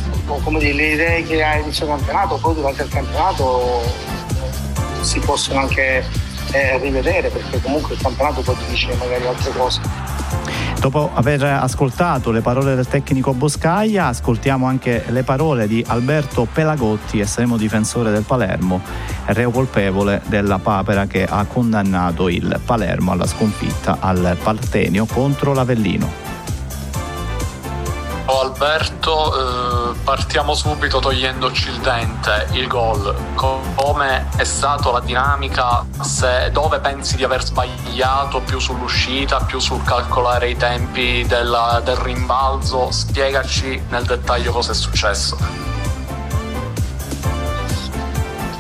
dire, 0.60 0.74
le 0.74 0.88
idee 0.92 1.24
che 1.24 1.44
hai 1.44 1.62
inizio 1.62 1.88
campionato, 1.88 2.36
poi 2.36 2.54
durante 2.54 2.84
il 2.84 2.89
campionato 2.89 3.82
si 5.02 5.20
possono 5.20 5.62
anche 5.62 6.06
eh, 6.52 6.78
rivedere, 6.80 7.30
perché 7.30 7.62
comunque 7.62 7.95
il 7.95 8.02
campionato 8.02 8.41
poi 8.41 8.56
ti 8.58 8.72
dice 8.72 8.95
magari 8.95 9.26
altre 9.26 9.52
cose. 9.52 9.82
Dopo 10.80 11.12
aver 11.14 11.43
ascoltato 11.43 12.32
le 12.32 12.41
parole 12.41 12.74
del 12.74 12.88
tecnico 12.88 13.34
Boscaglia, 13.34 14.08
ascoltiamo 14.08 14.66
anche 14.66 15.04
le 15.10 15.22
parole 15.22 15.68
di 15.68 15.84
Alberto 15.88 16.47
Pelagotti, 16.52 17.20
estremo 17.20 17.56
difensore 17.56 18.10
del 18.10 18.24
Palermo, 18.24 18.82
reo 19.26 19.52
colpevole 19.52 20.22
della 20.26 20.58
papera 20.58 21.06
che 21.06 21.24
ha 21.24 21.45
condannato 21.45 22.30
il 22.30 22.60
Palermo 22.66 23.12
alla 23.12 23.28
sconfitta 23.28 23.97
al 23.99 24.36
Partenio 24.41 25.06
contro 25.06 25.54
l'Avellino. 25.54 26.31
Alberto, 28.62 29.91
eh, 29.91 29.95
partiamo 30.03 30.53
subito 30.53 30.99
togliendoci 30.99 31.70
il 31.70 31.80
dente, 31.80 32.45
il 32.51 32.68
gol. 32.68 33.12
Come 33.34 34.30
è 34.38 34.43
stata 34.43 34.91
la 34.91 34.99
dinamica? 34.99 35.84
Se, 35.99 36.51
dove 36.51 36.80
pensi 36.80 37.16
di 37.16 37.24
aver 37.24 37.43
sbagliato 37.43 38.39
più 38.41 38.59
sull'uscita, 38.59 39.45
più 39.45 39.57
sul 39.57 39.84
calcolare 39.84 40.51
i 40.51 40.57
tempi 40.57 41.26
della, 41.26 41.82
del 41.84 41.95
rimbalzo? 41.95 42.91
Spiegaci 42.91 43.82
nel 43.89 44.03
dettaglio 44.03 44.51
cosa 44.51 44.74
è 44.74 44.76
successo. 44.76 45.39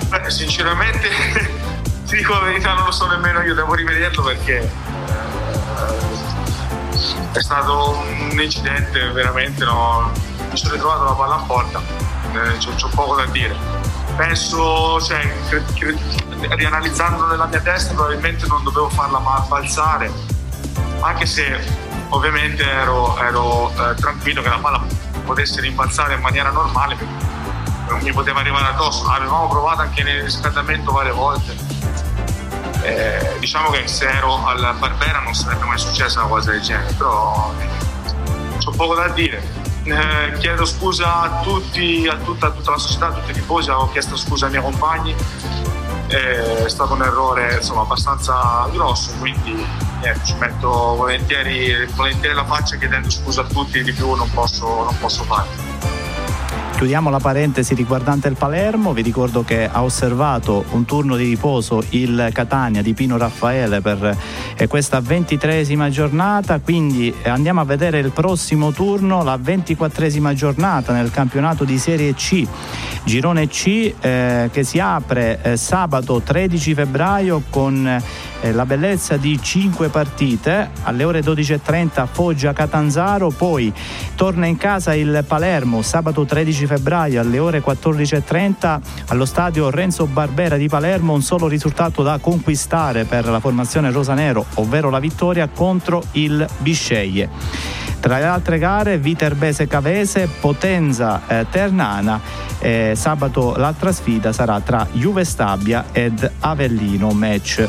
Beh, 0.09 0.31
sinceramente, 0.31 1.09
ti 2.07 2.15
dico 2.17 2.33
la 2.33 2.39
verità, 2.39 2.73
non 2.73 2.85
lo 2.85 2.91
so 2.91 3.05
nemmeno 3.05 3.41
io, 3.41 3.53
devo 3.53 3.75
rivederlo 3.75 4.23
perché 4.23 4.67
è 7.33 7.41
stato 7.41 8.03
un 8.31 8.39
incidente 8.39 9.11
veramente, 9.11 9.63
no, 9.65 10.11
mi 10.49 10.57
sono 10.57 10.73
ritrovato 10.73 11.03
la 11.03 11.11
palla 11.13 11.35
a 11.35 11.43
porta, 11.45 11.81
eh, 12.33 12.57
c'ho, 12.57 12.89
poco 12.93 13.15
da 13.15 13.25
dire. 13.25 13.55
Penso, 14.15 15.01
cioè, 15.01 15.31
cre- 15.47 15.63
cre- 15.73 15.97
rianalizzando 16.55 17.25
nella 17.27 17.45
mia 17.45 17.61
testa, 17.61 17.93
probabilmente 17.93 18.45
non 18.47 18.63
dovevo 18.63 18.89
farla 18.89 19.19
ma 19.19 19.45
balzare, 19.47 20.11
anche 21.01 21.25
se 21.25 21.59
ovviamente 22.09 22.63
ero, 22.63 23.17
ero 23.19 23.71
eh, 23.71 23.95
tranquillo 23.95 24.41
che 24.41 24.49
la 24.49 24.59
palla 24.59 24.83
potesse 25.25 25.61
rimbalzare 25.61 26.15
in 26.15 26.21
maniera 26.21 26.49
normale, 26.49 26.97
non 27.87 27.99
mi 28.01 28.11
poteva 28.11 28.39
arrivare 28.39 28.67
addosso. 28.67 29.05
Avevamo 29.07 29.47
provato 29.47 29.81
anche 29.81 30.03
nel 30.03 30.23
riscaldamento 30.23 30.91
varie 30.91 31.11
volte. 31.11 31.70
Eh, 32.83 33.35
diciamo 33.39 33.69
che 33.69 33.87
se 33.87 34.07
ero 34.07 34.45
al 34.45 34.75
Barbera 34.79 35.19
non 35.19 35.33
sarebbe 35.33 35.65
mai 35.65 35.77
successa 35.77 36.21
una 36.21 36.29
cosa 36.29 36.51
del 36.51 36.61
genere, 36.61 36.93
però 36.93 37.53
eh, 37.59 38.57
c'ho 38.57 38.71
poco 38.71 38.95
da 38.95 39.07
dire. 39.09 39.59
Eh, 39.83 40.37
chiedo 40.39 40.65
scusa 40.65 41.21
a 41.21 41.41
tutti, 41.41 42.07
a 42.07 42.15
tutta, 42.17 42.47
a 42.47 42.51
tutta, 42.51 42.71
la 42.71 42.77
società, 42.77 43.07
a 43.07 43.11
tutti 43.13 43.31
i 43.31 43.33
tifosi, 43.33 43.69
ho 43.69 43.89
chiesto 43.91 44.15
scusa 44.15 44.45
ai 44.45 44.51
miei 44.51 44.63
compagni, 44.63 45.15
eh, 46.07 46.65
è 46.65 46.69
stato 46.69 46.93
un 46.93 47.01
errore 47.01 47.55
insomma, 47.55 47.81
abbastanza 47.81 48.67
grosso, 48.71 49.11
quindi 49.19 49.65
niente, 50.01 50.25
ci 50.25 50.35
metto 50.35 50.69
volentieri, 50.69 51.85
volentieri 51.95 52.35
la 52.35 52.45
faccia 52.45 52.75
chiedendo 52.75 53.09
scusa 53.09 53.41
a 53.41 53.45
tutti, 53.45 53.81
di 53.83 53.93
più 53.93 54.13
non 54.13 54.29
posso, 54.31 54.83
non 54.83 54.97
posso 54.99 55.23
fare. 55.23 56.00
Chiudiamo 56.81 57.11
la 57.11 57.19
parentesi 57.19 57.75
riguardante 57.75 58.27
il 58.27 58.35
Palermo, 58.35 58.91
vi 58.91 59.03
ricordo 59.03 59.43
che 59.43 59.69
ha 59.71 59.83
osservato 59.83 60.65
un 60.71 60.83
turno 60.83 61.15
di 61.15 61.25
riposo 61.25 61.83
il 61.89 62.29
Catania 62.33 62.81
di 62.81 62.95
Pino 62.95 63.17
Raffaele 63.17 63.81
per 63.81 64.17
eh, 64.55 64.65
questa 64.65 64.99
ventitresima 64.99 65.91
giornata, 65.91 66.59
quindi 66.59 67.13
eh, 67.21 67.29
andiamo 67.29 67.61
a 67.61 67.65
vedere 67.65 67.99
il 67.99 68.09
prossimo 68.09 68.71
turno, 68.71 69.21
la 69.21 69.37
ventiquattresima 69.39 70.33
giornata 70.33 70.91
nel 70.91 71.11
campionato 71.11 71.65
di 71.65 71.77
Serie 71.77 72.15
C, 72.15 72.47
girone 73.03 73.47
C 73.47 73.93
eh, 73.99 74.49
che 74.51 74.63
si 74.63 74.79
apre 74.79 75.39
eh, 75.43 75.57
sabato 75.57 76.19
13 76.19 76.73
febbraio 76.73 77.43
con 77.51 77.85
eh, 77.85 78.51
la 78.53 78.65
bellezza 78.65 79.17
di 79.17 79.39
5 79.39 79.89
partite, 79.89 80.71
alle 80.81 81.03
ore 81.03 81.19
12.30 81.19 82.07
Foggia 82.11 82.53
Catanzaro, 82.53 83.29
poi 83.29 83.71
torna 84.15 84.47
in 84.47 84.57
casa 84.57 84.95
il 84.95 85.23
Palermo 85.27 85.83
sabato 85.83 86.25
13 86.25 86.53
febbraio 86.53 86.69
febbraio 86.77 87.19
alle 87.19 87.37
ore 87.37 87.61
14.30 87.61 88.79
allo 89.07 89.25
stadio 89.25 89.69
Renzo 89.69 90.05
Barbera 90.05 90.55
di 90.55 90.69
Palermo 90.69 91.13
un 91.13 91.21
solo 91.21 91.47
risultato 91.47 92.01
da 92.01 92.17
conquistare 92.19 93.03
per 93.03 93.25
la 93.25 93.41
formazione 93.41 93.91
rosanero, 93.91 94.45
ovvero 94.55 94.89
la 94.89 94.99
vittoria 94.99 95.49
contro 95.49 96.01
il 96.13 96.47
Bisceglie. 96.59 97.29
Tra 97.99 98.17
le 98.17 98.25
altre 98.25 98.57
gare 98.57 98.97
Viterbese 98.97 99.67
Cavese, 99.67 100.29
Potenza 100.39 101.21
eh, 101.27 101.45
Ternana, 101.49 102.19
eh, 102.59 102.93
sabato 102.95 103.55
l'altra 103.57 103.91
sfida 103.91 104.31
sarà 104.31 104.59
tra 104.61 104.87
Juve 104.93 105.25
Stabia 105.25 105.85
ed 105.91 106.29
Avellino, 106.39 107.09
match 107.11 107.67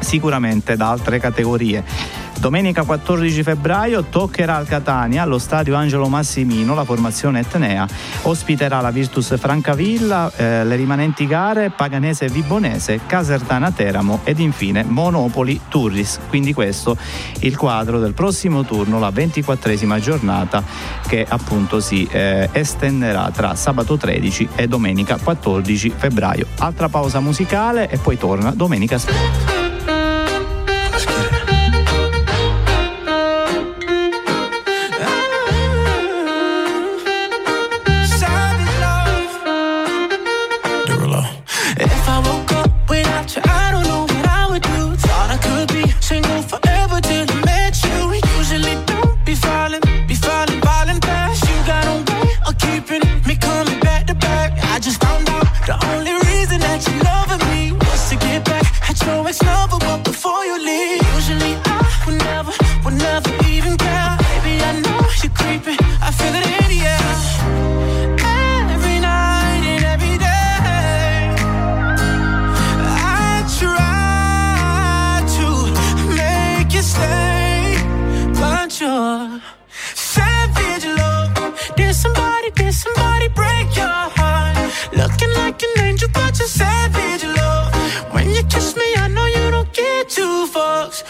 sicuramente 0.00 0.76
da 0.76 0.90
altre 0.90 1.18
categorie. 1.18 2.17
Domenica 2.38 2.84
14 2.84 3.42
febbraio 3.42 4.04
toccherà 4.04 4.54
al 4.54 4.66
Catania, 4.66 5.22
allo 5.22 5.38
stadio 5.38 5.74
Angelo 5.74 6.06
Massimino, 6.06 6.72
la 6.72 6.84
formazione 6.84 7.40
etnea. 7.40 7.86
Ospiterà 8.22 8.80
la 8.80 8.92
Virtus 8.92 9.36
Francavilla, 9.36 10.30
eh, 10.36 10.64
le 10.64 10.76
rimanenti 10.76 11.26
gare 11.26 11.70
Paganese 11.70 12.28
Vibonese, 12.28 13.00
Casertana 13.06 13.72
Teramo 13.72 14.20
ed 14.22 14.38
infine 14.38 14.84
Monopoli 14.84 15.60
Turris. 15.68 16.20
Quindi 16.28 16.52
questo 16.52 16.96
il 17.40 17.56
quadro 17.56 17.98
del 17.98 18.14
prossimo 18.14 18.64
turno, 18.64 19.00
la 19.00 19.10
24esima 19.10 19.98
giornata 19.98 20.62
che 21.08 21.26
appunto 21.28 21.80
si 21.80 22.06
eh, 22.08 22.48
estenderà 22.52 23.30
tra 23.32 23.56
sabato 23.56 23.96
13 23.96 24.50
e 24.54 24.68
domenica 24.68 25.18
14 25.20 25.92
febbraio. 25.96 26.46
Altra 26.58 26.88
pausa 26.88 27.18
musicale 27.18 27.90
e 27.90 27.98
poi 27.98 28.16
torna 28.16 28.52
domenica 28.52 28.96
sport. 28.96 29.57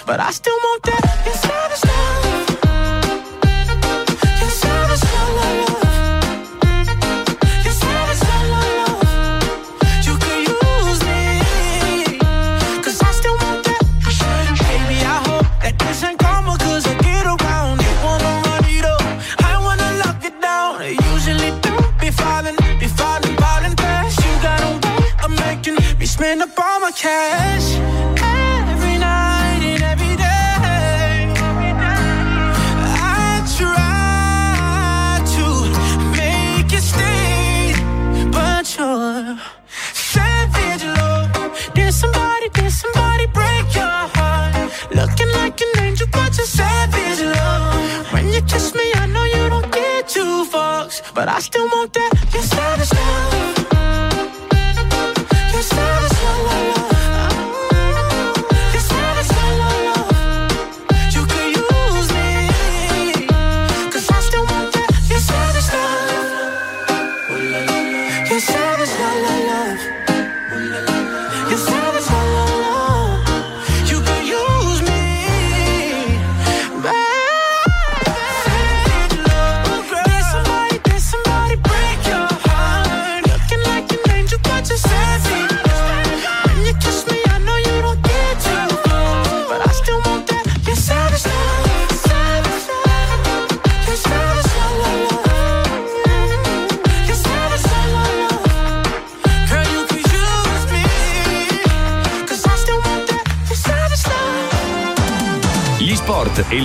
But 0.08 0.20
I 0.20 0.30
still 0.30 0.57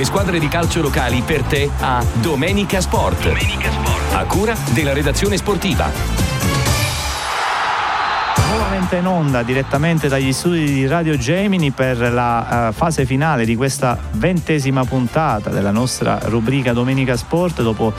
le 0.03 0.09
squadre 0.09 0.37
di 0.37 0.49
calcio 0.49 0.81
locali 0.81 1.21
per 1.21 1.43
te 1.43 1.69
a 1.79 2.03
Domenica 2.15 2.81
Sport. 2.81 3.23
Domenica 3.23 3.71
Sport. 3.71 4.13
A 4.13 4.25
cura 4.25 4.55
della 4.73 4.91
redazione 4.91 5.37
sportiva 5.37 6.33
nuovamente 8.49 8.97
in 8.97 9.07
onda 9.07 9.43
direttamente 9.43 10.07
dagli 10.07 10.33
studi 10.33 10.65
di 10.65 10.87
Radio 10.87 11.17
Gemini 11.17 11.71
per 11.71 11.97
la 12.11 12.67
uh, 12.69 12.73
fase 12.73 13.05
finale 13.05 13.45
di 13.45 13.55
questa 13.55 13.97
ventesima 14.11 14.83
puntata 14.83 15.49
della 15.49 15.71
nostra 15.71 16.19
rubrica 16.23 16.73
Domenica 16.73 17.15
Sport 17.15 17.61
dopo 17.61 17.93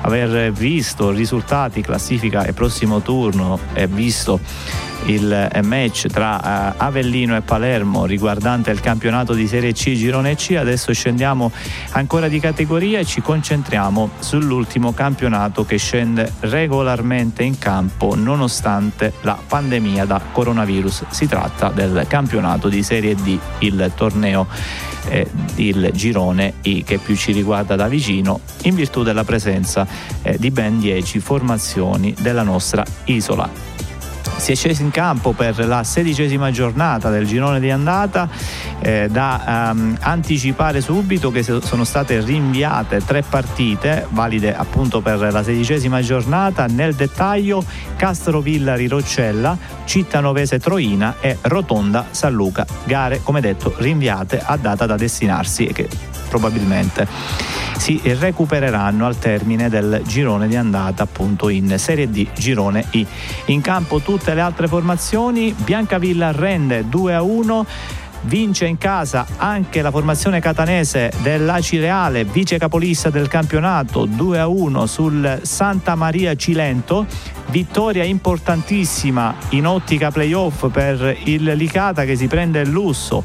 aver 0.00 0.50
visto 0.52 1.10
risultati, 1.10 1.82
classifica 1.82 2.44
e 2.44 2.52
prossimo 2.52 3.00
turno 3.02 3.58
e 3.72 3.86
visto 3.86 4.40
il 5.10 5.50
eh, 5.52 5.62
match 5.62 6.06
tra 6.06 6.72
uh, 6.76 6.82
Avellino 6.82 7.36
e 7.36 7.40
Palermo 7.40 8.06
riguardante 8.06 8.70
il 8.70 8.80
campionato 8.80 9.32
di 9.32 9.46
Serie 9.46 9.72
C 9.72 9.92
Girone 9.92 10.36
C. 10.36 10.56
Adesso 10.56 10.92
scendiamo 10.92 11.50
ancora 11.92 12.28
di 12.28 12.38
categoria 12.38 12.98
e 13.00 13.04
ci 13.04 13.20
concentriamo 13.20 14.10
sull'ultimo 14.18 14.92
campionato 14.92 15.64
che 15.64 15.76
scende 15.78 16.32
regolarmente 16.40 17.42
in 17.42 17.58
campo 17.58 18.14
nonostante 18.14 19.12
la 19.22 19.38
pandemia 19.46 20.04
da 20.04 20.20
coronavirus. 20.32 21.04
Si 21.10 21.26
tratta 21.26 21.70
del 21.70 22.04
campionato 22.08 22.68
di 22.68 22.82
Serie 22.82 23.14
D, 23.14 23.38
il 23.58 23.92
torneo 23.94 24.46
eh, 25.08 25.26
il 25.56 25.90
girone 25.94 26.54
I 26.62 26.84
che 26.84 26.98
più 26.98 27.16
ci 27.16 27.32
riguarda 27.32 27.74
da 27.74 27.88
vicino 27.88 28.40
in 28.64 28.74
virtù 28.74 29.02
della 29.02 29.24
presenza 29.24 29.86
eh, 30.22 30.36
di 30.38 30.50
ben 30.50 30.78
10 30.78 31.18
formazioni 31.20 32.14
della 32.20 32.42
nostra 32.42 32.84
isola 33.04 33.69
si 34.40 34.52
è 34.52 34.54
sceso 34.54 34.80
in 34.80 34.90
campo 34.90 35.32
per 35.32 35.66
la 35.66 35.84
sedicesima 35.84 36.50
giornata 36.50 37.10
del 37.10 37.26
girone 37.26 37.60
di 37.60 37.70
andata 37.70 38.28
eh, 38.80 39.06
da 39.10 39.70
um, 39.72 39.96
anticipare 40.00 40.80
subito 40.80 41.30
che 41.30 41.42
sono 41.42 41.84
state 41.84 42.20
rinviate 42.20 43.04
tre 43.04 43.22
partite 43.22 44.06
valide 44.08 44.56
appunto 44.56 45.02
per 45.02 45.18
la 45.18 45.42
sedicesima 45.42 46.00
giornata. 46.00 46.64
Nel 46.66 46.94
dettaglio 46.94 47.62
Castro 47.96 48.40
Villari 48.40 48.88
Roccella 48.88 49.56
Cittanovese 49.84 50.58
Troina 50.58 51.16
e 51.20 51.36
Rotonda 51.42 52.06
San 52.10 52.32
Luca. 52.32 52.66
Gare 52.84 53.20
come 53.22 53.42
detto 53.42 53.74
rinviate 53.76 54.40
a 54.42 54.56
data 54.56 54.86
da 54.86 54.96
destinarsi 54.96 55.66
e 55.66 55.72
che 55.74 55.88
probabilmente 56.30 57.06
si 57.76 58.00
recupereranno 58.04 59.04
al 59.04 59.18
termine 59.18 59.68
del 59.68 60.02
girone 60.06 60.46
di 60.46 60.54
andata 60.54 61.02
appunto 61.02 61.48
in 61.48 61.78
Serie 61.78 62.08
D 62.08 62.28
girone 62.36 62.86
I. 62.90 63.06
In 63.46 63.60
campo 63.60 64.00
tutte 64.00 64.32
le 64.34 64.40
altre 64.40 64.68
formazioni, 64.68 65.54
Biancavilla 65.56 66.30
rende 66.30 66.88
2 66.88 67.14
a 67.14 67.22
1 67.22 67.66
vince 68.22 68.66
in 68.66 68.78
casa 68.78 69.26
anche 69.36 69.82
la 69.82 69.90
formazione 69.90 70.40
catanese 70.40 71.12
dell'Aci 71.22 71.78
Reale, 71.78 72.24
vice 72.24 72.58
capolista 72.58 73.10
del 73.10 73.28
campionato 73.28 74.04
2 74.04 74.38
a 74.38 74.46
1 74.46 74.86
sul 74.86 75.40
Santa 75.42 75.94
Maria 75.94 76.34
Cilento. 76.34 77.06
Vittoria 77.46 78.04
importantissima 78.04 79.34
in 79.50 79.66
ottica 79.66 80.10
playoff 80.10 80.68
per 80.70 81.16
il 81.24 81.42
Licata 81.54 82.04
che 82.04 82.14
si 82.14 82.28
prende 82.28 82.60
il 82.60 82.68
lusso 82.68 83.24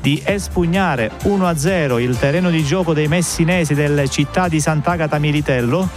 di 0.00 0.22
espugnare 0.24 1.10
1 1.24 1.46
a 1.46 1.56
0 1.56 1.98
il 1.98 2.16
terreno 2.16 2.50
di 2.50 2.62
gioco 2.62 2.92
dei 2.92 3.08
messinesi 3.08 3.74
del 3.74 4.08
città 4.08 4.46
di 4.46 4.60
Sant'Agata 4.60 5.18
Militello 5.18 5.88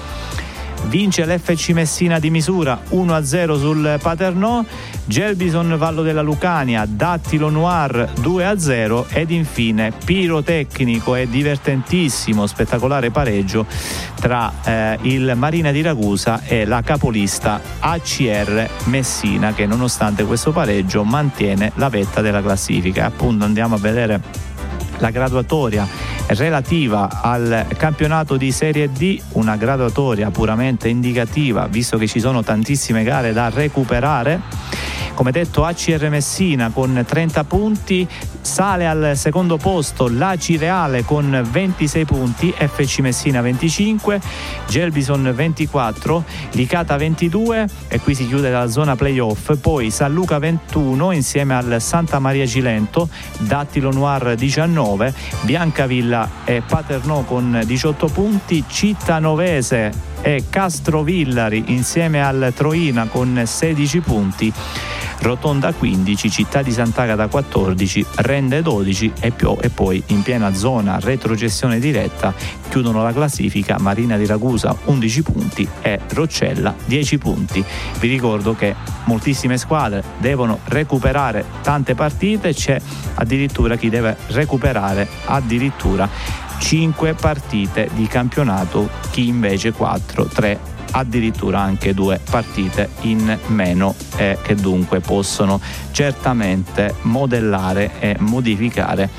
vince 0.85 1.25
l'FC 1.25 1.69
Messina 1.69 2.19
di 2.19 2.29
misura 2.29 2.79
1-0 2.89 3.59
sul 3.59 3.97
Paternò, 4.01 4.63
Gelbison 5.05 5.75
Vallo 5.77 6.01
della 6.01 6.21
Lucania, 6.21 6.85
Dattilo 6.87 7.49
Noir 7.49 8.11
2-0 8.19 9.05
ed 9.09 9.31
infine 9.31 9.91
pirotecnico 10.05 11.15
e 11.15 11.27
divertentissimo 11.27 12.47
spettacolare 12.47 13.11
pareggio 13.11 13.65
tra 14.19 14.51
eh, 14.63 14.97
il 15.01 15.33
Marina 15.35 15.71
di 15.71 15.81
Ragusa 15.81 16.41
e 16.45 16.65
la 16.65 16.81
capolista 16.81 17.61
ACR 17.79 18.69
Messina 18.85 19.53
che 19.53 19.65
nonostante 19.65 20.23
questo 20.25 20.51
pareggio 20.51 21.03
mantiene 21.03 21.71
la 21.75 21.89
vetta 21.89 22.21
della 22.21 22.41
classifica. 22.41 23.05
Appunto 23.05 23.45
andiamo 23.45 23.75
a 23.75 23.79
vedere 23.79 24.21
la 24.99 25.09
graduatoria 25.11 26.16
relativa 26.27 27.21
al 27.21 27.65
campionato 27.77 28.37
di 28.37 28.51
Serie 28.51 28.91
D, 28.91 29.19
una 29.33 29.55
graduatoria 29.55 30.29
puramente 30.29 30.89
indicativa 30.89 31.67
visto 31.67 31.97
che 31.97 32.07
ci 32.07 32.19
sono 32.19 32.43
tantissime 32.43 33.03
gare 33.03 33.33
da 33.33 33.49
recuperare 33.49 34.41
come 35.17 35.31
detto 35.31 35.65
ACR 35.65 36.09
Messina 36.09 36.69
con 36.69 37.03
30 37.03 37.43
punti, 37.45 38.07
sale 38.39 38.85
al 38.85 39.13
secondo 39.15 39.57
posto 39.57 40.07
l'ACI 40.07 40.57
Reale 40.57 41.03
con 41.03 41.43
26 41.49 42.05
punti, 42.05 42.53
FC 42.55 42.99
Messina 42.99 43.41
25, 43.41 44.21
Gelbison 44.67 45.33
24, 45.33 46.23
Licata 46.51 46.97
22 46.97 47.67
e 47.87 47.99
qui 47.99 48.13
si 48.13 48.27
chiude 48.27 48.51
la 48.51 48.69
zona 48.69 48.95
playoff, 48.95 49.57
poi 49.59 49.89
San 49.89 50.13
Luca 50.13 50.37
21 50.37 51.11
insieme 51.11 51.55
al 51.55 51.77
Santa 51.81 52.19
Maria 52.19 52.45
Cilento, 52.45 53.09
Dattilo 53.39 53.91
Noir 53.91 54.35
19, 54.35 55.11
Biancavilla 55.41 56.29
e 56.45 56.61
Paternò 56.61 57.23
con 57.23 57.59
18 57.65 58.07
punti, 58.09 58.63
Citta 58.67 59.17
Novese 59.17 59.91
e 60.21 60.43
Castrovillari 60.47 61.63
insieme 61.67 62.23
al 62.23 62.53
Troina 62.55 63.07
con 63.07 63.41
16 63.43 63.99
punti. 64.01 64.53
Rotonda 65.19 65.73
15, 65.73 66.29
Città 66.29 66.61
di 66.61 66.71
Sant'Agata 66.71 67.27
14, 67.27 68.05
Rende 68.15 68.61
12 68.61 69.13
e, 69.19 69.31
più, 69.31 69.55
e 69.59 69.69
poi 69.69 70.01
in 70.07 70.21
piena 70.21 70.53
zona 70.53 70.99
retrogestione 70.99 71.79
diretta 71.79 72.33
chiudono 72.69 73.03
la 73.03 73.13
classifica 73.13 73.77
Marina 73.79 74.17
di 74.17 74.25
Ragusa 74.25 74.75
11 74.85 75.21
punti 75.23 75.67
e 75.81 75.99
Roccella 76.13 76.75
10 76.85 77.17
punti. 77.17 77.63
Vi 77.99 78.07
ricordo 78.07 78.55
che 78.55 78.75
moltissime 79.05 79.57
squadre 79.57 80.03
devono 80.19 80.59
recuperare 80.65 81.45
tante 81.61 81.95
partite, 81.95 82.53
c'è 82.53 82.79
addirittura 83.15 83.75
chi 83.75 83.89
deve 83.89 84.15
recuperare 84.27 85.07
addirittura 85.25 86.09
5 86.59 87.13
partite 87.13 87.89
di 87.93 88.07
campionato, 88.07 88.89
chi 89.11 89.27
invece 89.27 89.71
4, 89.71 90.25
3 90.25 90.75
addirittura 90.91 91.59
anche 91.59 91.93
due 91.93 92.19
partite 92.29 92.89
in 93.01 93.37
meno 93.47 93.95
e 94.15 94.37
che 94.41 94.55
dunque 94.55 94.99
possono 94.99 95.59
certamente 95.91 96.95
modellare 97.01 97.99
e 97.99 98.15
modificare 98.19 99.09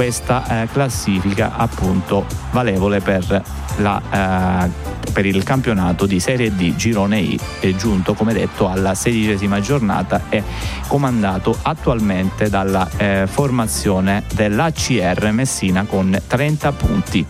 questa 0.00 0.62
eh, 0.62 0.68
classifica 0.72 1.56
appunto 1.56 2.24
valevole 2.52 3.00
per, 3.00 3.42
la, 3.76 4.64
eh, 4.64 5.10
per, 5.12 5.26
il 5.26 5.42
campionato 5.42 6.06
di 6.06 6.18
Serie 6.20 6.54
D 6.54 6.74
Girone 6.74 7.18
I 7.18 7.38
è 7.60 7.74
giunto 7.74 8.14
come 8.14 8.32
detto 8.32 8.66
alla 8.66 8.94
sedicesima 8.94 9.60
giornata 9.60 10.22
e 10.30 10.42
comandato 10.86 11.54
attualmente 11.60 12.48
dalla 12.48 12.88
eh, 12.96 13.26
formazione 13.26 14.24
dell'ACR 14.32 15.32
Messina 15.32 15.84
con 15.84 16.18
30 16.26 16.72
punti. 16.72 17.26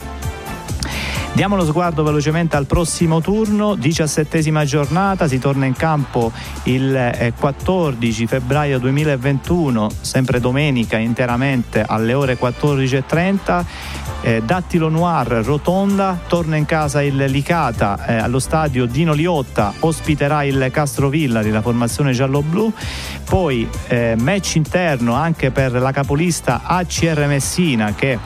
Diamo 1.32 1.54
lo 1.54 1.64
sguardo 1.64 2.02
velocemente 2.02 2.56
al 2.56 2.66
prossimo 2.66 3.20
turno, 3.20 3.76
diciassettesima 3.76 4.64
giornata, 4.64 5.28
si 5.28 5.38
torna 5.38 5.64
in 5.64 5.74
campo 5.74 6.32
il 6.64 7.32
14 7.38 8.22
eh, 8.22 8.26
febbraio 8.26 8.78
2021, 8.80 9.90
sempre 10.00 10.40
domenica 10.40 10.98
interamente 10.98 11.82
alle 11.86 12.14
ore 12.14 12.36
14.30. 12.36 13.64
Eh, 14.22 14.42
Dattilo 14.44 14.90
Noir 14.90 15.28
Rotonda, 15.42 16.18
torna 16.26 16.56
in 16.56 16.66
casa 16.66 17.00
il 17.00 17.16
Licata 17.16 18.04
eh, 18.04 18.16
allo 18.16 18.38
stadio 18.38 18.84
Dino 18.84 19.14
Liotta, 19.14 19.72
ospiterà 19.78 20.42
il 20.42 20.68
Castrovillari, 20.70 21.50
la 21.50 21.62
formazione 21.62 22.12
giallo-blu, 22.12 22.70
poi 23.24 23.66
eh, 23.86 24.14
match 24.18 24.56
interno 24.56 25.14
anche 25.14 25.50
per 25.52 25.72
la 25.72 25.92
capolista 25.92 26.62
ACR 26.64 27.24
Messina 27.28 27.94
che 27.94 28.18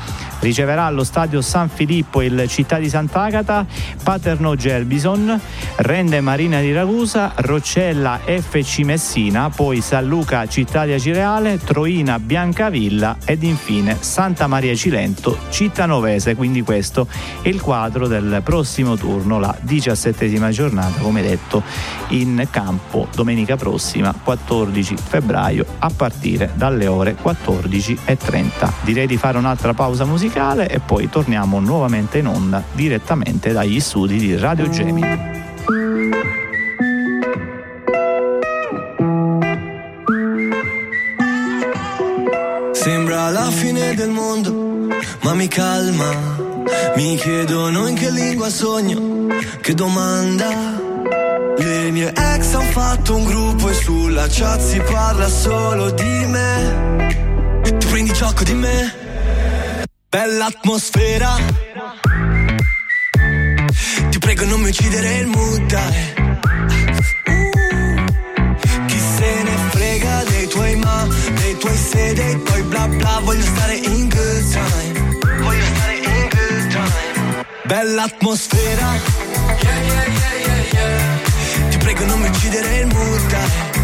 riceverà 0.44 0.84
allo 0.84 1.04
stadio 1.04 1.40
San 1.40 1.70
Filippo 1.70 2.20
il 2.20 2.44
Città 2.48 2.76
di 2.76 2.90
Sant'Agata, 2.90 3.64
Paterno 4.02 4.54
Gelbison, 4.54 5.40
Rende 5.76 6.20
Marina 6.20 6.60
di 6.60 6.70
Ragusa, 6.70 7.32
Roccella 7.36 8.20
FC 8.22 8.80
Messina, 8.80 9.48
poi 9.48 9.80
San 9.80 10.06
Luca 10.06 10.46
Città 10.46 10.84
di 10.84 10.92
Acireale, 10.92 11.58
Troina 11.58 12.18
Biancavilla 12.18 13.16
ed 13.24 13.42
infine 13.42 13.96
Santa 14.00 14.46
Maria 14.46 14.74
Cilento 14.74 15.38
Cittanovese. 15.48 16.34
Quindi 16.34 16.60
questo 16.60 17.08
è 17.40 17.48
il 17.48 17.62
quadro 17.62 18.06
del 18.06 18.42
prossimo 18.44 18.96
turno, 18.96 19.38
la 19.38 19.56
diciassettesima 19.58 20.50
giornata, 20.50 21.00
come 21.00 21.22
detto, 21.22 21.62
in 22.08 22.46
campo 22.50 23.08
domenica 23.14 23.56
prossima, 23.56 24.14
14 24.22 24.94
febbraio, 24.96 25.64
a 25.78 25.88
partire 25.88 26.50
dalle 26.54 26.86
ore 26.86 27.16
14.30. 27.16 28.72
Direi 28.82 29.06
di 29.06 29.16
fare 29.16 29.38
un'altra 29.38 29.72
pausa 29.72 30.04
musicale 30.04 30.32
musicale 30.34 30.68
e 30.68 30.80
poi 30.80 31.08
torniamo 31.08 31.60
nuovamente 31.60 32.18
in 32.18 32.26
onda 32.26 32.62
direttamente 32.72 33.52
dagli 33.52 33.78
studi 33.78 34.18
di 34.18 34.36
Radio 34.36 34.68
Gemini. 34.68 35.32
Sembra 42.72 43.30
la 43.30 43.50
fine 43.50 43.94
del 43.94 44.10
mondo 44.10 44.88
ma 45.22 45.34
mi 45.34 45.46
calma. 45.46 46.42
Mi 46.96 47.16
chiedono 47.16 47.86
in 47.86 47.94
che 47.94 48.10
lingua 48.10 48.48
sogno, 48.48 49.28
che 49.60 49.74
domanda. 49.74 50.82
Le 51.56 51.90
mie 51.92 52.08
ex 52.08 52.54
hanno 52.54 52.70
fatto 52.70 53.14
un 53.14 53.24
gruppo 53.24 53.68
e 53.68 53.74
sulla 53.74 54.26
chat 54.28 54.60
si 54.60 54.80
parla 54.80 55.28
solo 55.28 55.90
di 55.90 56.26
me. 56.26 57.62
Ti 57.62 57.86
prendi 57.86 58.12
gioco 58.12 58.42
di 58.42 58.54
me? 58.54 59.03
Bella 60.14 60.44
atmosfera. 60.46 61.34
Ti 64.10 64.18
prego 64.20 64.44
non 64.44 64.60
mi 64.60 64.68
uccidere 64.68 65.16
il 65.16 65.26
mood, 65.26 65.66
dai. 65.66 66.14
Uh, 67.26 68.04
chi 68.86 68.96
se 68.96 69.42
ne 69.42 69.56
frega 69.70 70.22
dei 70.22 70.46
tuoi 70.46 70.76
ma, 70.76 71.08
dei 71.34 71.56
tuoi 71.56 71.76
se, 71.76 72.12
dei 72.12 72.40
tuoi 72.44 72.62
bla 72.62 72.86
bla, 72.86 73.18
voglio 73.24 73.42
stare 73.42 73.74
in 73.74 74.08
good 74.08 74.50
time. 74.52 75.18
Voglio 75.42 75.64
stare 75.74 75.96
in 75.96 76.28
good 76.30 76.70
time. 76.70 77.46
Bella 77.64 78.02
atmosfera. 78.04 78.92
Yeah, 78.94 79.80
yeah, 79.82 80.06
yeah, 80.06 80.34
yeah, 80.46 80.62
yeah. 80.74 81.70
Ti 81.70 81.76
prego 81.78 82.04
non 82.04 82.20
mi 82.20 82.28
uccidere 82.28 82.76
il 82.76 82.86
mood, 82.86 83.26
dai. 83.26 83.83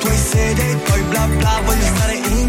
Tuoi 0.00 0.16
se, 0.16 0.54
dei 0.54 0.82
tuoi 0.82 1.02
bla 1.02 1.26
bla, 1.26 1.60
voglio 1.64 1.84
stare 1.94 2.14
in 2.14 2.48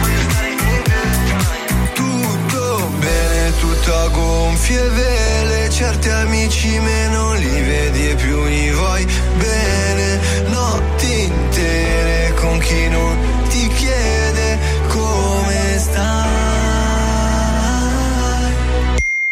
Voglio 0.00 0.20
stare 0.30 0.48
in 0.48 0.56
good. 0.84 1.92
Tutto 1.92 2.90
bene, 2.98 3.52
tutto 3.58 3.94
a 3.94 4.08
gonfie 4.08 4.88
vele, 4.88 5.70
certi 5.70 6.08
amici 6.08 6.78
me 6.78 7.08
non 7.08 7.36
li 7.36 7.60
vedi 7.62 8.10
e 8.10 8.14
più 8.14 8.44
li 8.44 8.70
vuoi 8.70 9.06
bene. 9.36 10.20
Notti 10.46 11.22
intere 11.24 12.34
con 12.34 12.58
chi 12.58 12.88
non 12.88 13.16
ti 13.48 13.68
chiede 13.68 14.58
come 14.88 15.78
stai. 15.78 16.32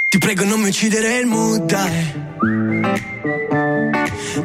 Ti 0.09 0.19
prego 0.19 0.45
non 0.45 0.61
mi 0.61 0.69
uccidere 0.69 1.19
il 1.19 1.27
mood, 1.27 1.65
dai. 1.65 2.21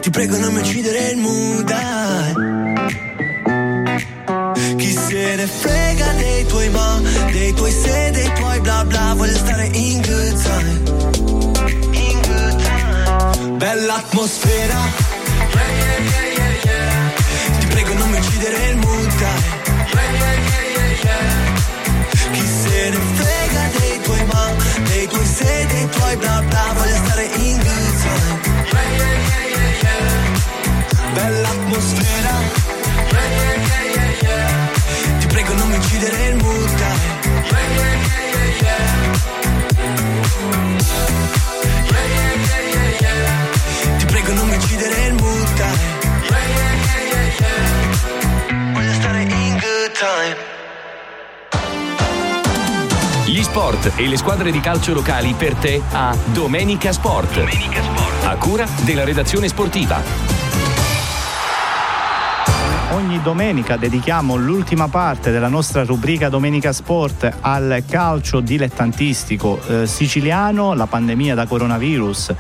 Ti 0.02 0.10
prego 0.10 0.38
non 0.38 0.54
mi 0.54 0.60
uccidere 0.60 1.10
il 1.10 1.64
dai. 1.64 2.34
Chi 4.78 4.92
se 4.92 5.36
ne 5.36 5.48
frega 5.48 6.12
dei 6.18 6.46
tuoi 6.46 6.70
ma, 6.70 7.02
dei 7.32 7.54
tuoi 7.54 7.72
se, 7.72 8.12
dei 8.12 8.32
tuoi 8.34 8.60
bla 8.62 8.86
bla, 8.86 9.14
voglio 9.16 9.38
stare 9.38 9.70
in 9.74 10.02
good 10.02 10.42
time. 10.42 10.82
In 11.92 12.22
good 12.22 12.64
time. 12.64 13.58
Bella 13.58 13.96
atmosfera. 13.96 14.80
Yeah, 15.54 16.32
yeah, 16.36 16.54
yeah. 16.64 17.60
Ti 17.60 17.66
prego 17.68 17.94
non 17.94 18.10
mi 18.10 18.18
uccidere 18.18 18.70
il 18.70 18.78
mood. 18.78 19.26
Chi 22.32 22.46
se 22.46 22.90
ne 22.90 22.98
frega 23.16 23.62
dei 23.80 24.02
tuoi 24.02 24.26
ma, 24.26 24.54
dei 24.84 25.08
tuoi 25.08 25.26
se, 25.26 25.66
dei 25.68 25.90
tuoi 25.90 26.16
bla 26.18 26.44
bla, 26.48 26.74
voglio 26.76 26.96
stare 27.06 27.27
Bella 31.78 31.86
atmosfera. 31.86 32.34
Yeah, 33.12 33.30
yeah, 33.30 33.56
yeah, 33.68 33.84
yeah, 33.94 34.12
yeah. 34.22 35.20
Ti 35.20 35.28
prego 35.28 35.54
non 35.54 35.68
mi 35.70 35.76
uccidere 35.78 36.28
il 36.30 36.36
mood, 36.38 36.76
dai. 36.76 36.98
Yeah, 37.52 37.68
yeah, 37.76 37.94
yeah, 38.08 38.34
yeah, 38.34 38.50
yeah. 38.62 38.86
Yeah, 41.86 42.06
yeah, 42.16 42.34
yeah, 42.48 42.62
yeah, 42.74 43.00
yeah. 43.00 43.98
Ti 43.98 44.06
prego 44.06 44.34
non 44.34 44.48
mi 44.50 44.56
uccidere 44.56 45.06
il 45.06 45.14
mood, 45.14 45.54
dai. 45.56 45.78
Yeah, 46.30 46.46
yeah, 46.56 46.74
yeah, 46.82 47.04
yeah, 47.12 47.30
yeah. 47.40 48.74
Voglio 48.74 48.94
stare 48.94 49.22
in 49.22 49.60
good 49.60 49.92
time. 49.94 50.36
Gli 53.26 53.44
sport 53.44 53.92
e 53.96 54.08
le 54.08 54.18
squadre 54.18 54.52
di 54.52 54.60
calcio 54.60 54.94
locali 54.94 55.34
per 55.34 55.54
te 55.54 55.80
a 55.92 56.18
Domenica 56.26 56.92
Sport. 56.92 57.38
A 58.24 58.36
cura 58.38 58.68
della 58.82 59.04
redazione 59.04 59.48
sportiva. 59.48 60.27
Ogni 62.98 63.22
domenica 63.22 63.78
dedichiamo 63.78 64.38
l'ultima 64.38 64.88
parte 64.88 65.30
della 65.30 65.50
nostra 65.50 65.84
rubrica 65.84 66.30
Domenica 66.30 66.74
Sport 66.74 67.32
al 67.42 67.84
calcio 67.88 68.40
dilettantistico 68.40 69.62
eh, 69.68 69.86
siciliano. 69.86 70.74
La 70.74 70.88
pandemia 70.88 71.36
da 71.36 71.46
coronavirus, 71.46 72.34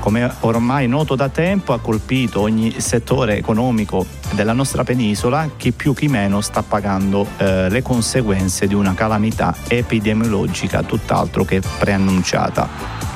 come 0.00 0.30
ormai 0.40 0.86
noto 0.86 1.14
da 1.14 1.30
tempo, 1.30 1.72
ha 1.72 1.80
colpito 1.80 2.40
ogni 2.42 2.78
settore 2.78 3.38
economico 3.38 4.04
della 4.32 4.52
nostra 4.52 4.84
penisola. 4.84 5.48
Chi 5.56 5.72
più 5.72 5.94
chi 5.94 6.08
meno 6.08 6.42
sta 6.42 6.62
pagando 6.62 7.26
eh, 7.38 7.70
le 7.70 7.80
conseguenze 7.80 8.66
di 8.66 8.74
una 8.74 8.92
calamità 8.92 9.54
epidemiologica 9.66 10.82
tutt'altro 10.82 11.42
che 11.46 11.62
preannunciata 11.78 13.14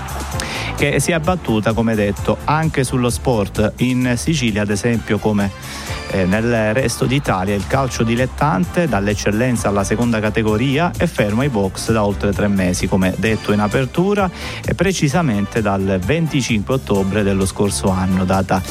che 0.77 0.99
si 0.99 1.11
è 1.11 1.15
abbattuta, 1.15 1.75
come 1.75 1.95
detto, 1.95 2.39
anche 2.45 2.85
sullo 2.85 3.11
sport. 3.11 3.75
In 3.81 4.15
Sicilia, 4.17 4.63
ad 4.63 4.71
esempio, 4.71 5.19
come 5.19 5.51
eh, 6.11 6.25
nel 6.25 6.75
resto 6.75 7.05
d'Italia, 7.05 7.55
il 7.55 7.67
calcio 7.67 8.03
dilettante, 8.03 8.89
dall'eccellenza 8.89 9.69
alla 9.69 9.85
seconda 9.85 10.21
categoria, 10.21 10.91
è 10.97 11.07
fermo 11.07 11.43
ai 11.43 11.49
box 11.49 11.93
da 11.93 12.05
oltre 12.05 12.33
tre 12.33 12.49
mesi, 12.49 12.87
come 12.87 13.15
detto 13.17 13.53
in 13.53 13.61
apertura, 13.61 14.31
e 14.65 14.75
precisamente 14.75 15.63
dal 15.63 15.99
25 16.05 16.75
ottobre 16.75 17.23
dello 17.23 17.47
scorso 17.47 17.91
anno, 17.91 18.25
data 18.25 18.63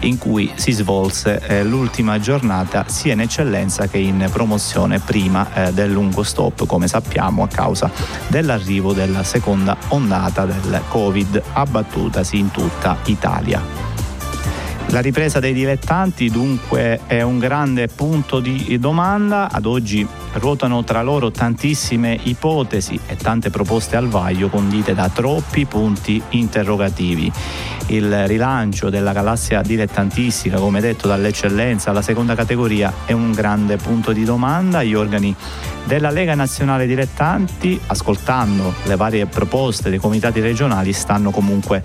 in 0.00 0.18
cui 0.18 0.50
si 0.54 0.72
svolse 0.72 1.40
eh, 1.46 1.64
l'ultima 1.64 2.18
giornata 2.18 2.84
sia 2.88 3.12
in 3.12 3.20
eccellenza 3.20 3.86
che 3.86 3.98
in 3.98 4.28
promozione 4.30 4.98
prima 4.98 5.52
eh, 5.52 5.72
del 5.72 5.90
lungo 5.90 6.22
stop, 6.22 6.66
come 6.66 6.88
sappiamo, 6.88 7.42
a 7.42 7.48
causa 7.48 7.90
dell'arrivo 8.28 8.92
della 8.92 9.22
seconda 9.22 9.76
ondata 9.88 10.44
del 10.44 10.82
Covid 10.88 11.42
abbattutasi 11.52 12.38
in 12.38 12.50
tutta 12.50 12.96
Italia. 13.04 13.85
La 14.90 15.00
ripresa 15.00 15.40
dei 15.40 15.52
dilettanti 15.52 16.30
dunque 16.30 17.00
è 17.06 17.20
un 17.20 17.38
grande 17.38 17.88
punto 17.88 18.38
di 18.38 18.78
domanda, 18.78 19.50
ad 19.50 19.66
oggi 19.66 20.06
ruotano 20.34 20.84
tra 20.84 21.02
loro 21.02 21.30
tantissime 21.30 22.18
ipotesi 22.22 22.98
e 23.06 23.16
tante 23.16 23.50
proposte 23.50 23.96
al 23.96 24.06
vaglio 24.06 24.48
condite 24.48 24.94
da 24.94 25.08
troppi 25.08 25.66
punti 25.66 26.22
interrogativi. 26.30 27.30
Il 27.88 28.26
rilancio 28.26 28.90
della 28.90 29.12
galassia 29.12 29.62
dilettantistica, 29.62 30.58
come 30.58 30.80
detto 30.80 31.06
dall'eccellenza 31.06 31.90
alla 31.90 32.02
seconda 32.02 32.34
categoria, 32.34 32.92
è 33.04 33.12
un 33.12 33.30
grande 33.30 33.76
punto 33.76 34.12
di 34.12 34.24
domanda. 34.24 34.82
Gli 34.82 34.94
organi 34.94 35.34
della 35.84 36.10
Lega 36.10 36.34
Nazionale 36.34 36.86
Dilettanti, 36.86 37.80
ascoltando 37.86 38.74
le 38.84 38.96
varie 38.96 39.26
proposte 39.26 39.88
dei 39.88 40.00
comitati 40.00 40.40
regionali, 40.40 40.92
stanno 40.92 41.30
comunque 41.30 41.84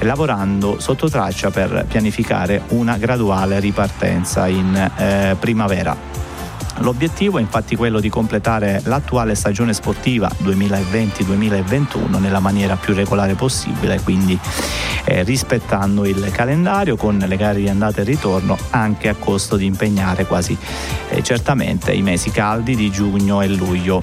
lavorando 0.00 0.80
sotto 0.80 1.08
traccia 1.08 1.50
per 1.50 1.86
pianificare 1.88 2.62
una 2.68 2.96
graduale 2.96 3.60
ripartenza 3.60 4.48
in 4.48 4.74
eh, 4.96 5.36
primavera. 5.38 6.24
L'obiettivo 6.80 7.38
è 7.38 7.40
infatti 7.40 7.74
quello 7.74 8.00
di 8.00 8.10
completare 8.10 8.80
l'attuale 8.84 9.34
stagione 9.34 9.72
sportiva 9.72 10.30
2020-2021 10.42 12.20
nella 12.20 12.40
maniera 12.40 12.76
più 12.76 12.92
regolare 12.92 13.34
possibile, 13.34 14.00
quindi 14.02 14.38
eh, 15.04 15.22
rispettando 15.22 16.04
il 16.04 16.30
calendario 16.32 16.96
con 16.96 17.16
le 17.16 17.36
gare 17.36 17.60
di 17.60 17.68
andata 17.68 18.00
e 18.00 18.04
ritorno 18.04 18.58
anche 18.70 19.08
a 19.08 19.14
costo 19.14 19.56
di 19.56 19.64
impegnare 19.64 20.26
quasi 20.26 20.56
eh, 21.08 21.22
certamente 21.22 21.92
i 21.92 22.02
mesi 22.02 22.30
caldi 22.30 22.76
di 22.76 22.90
giugno 22.90 23.40
e 23.40 23.48
luglio. 23.48 24.02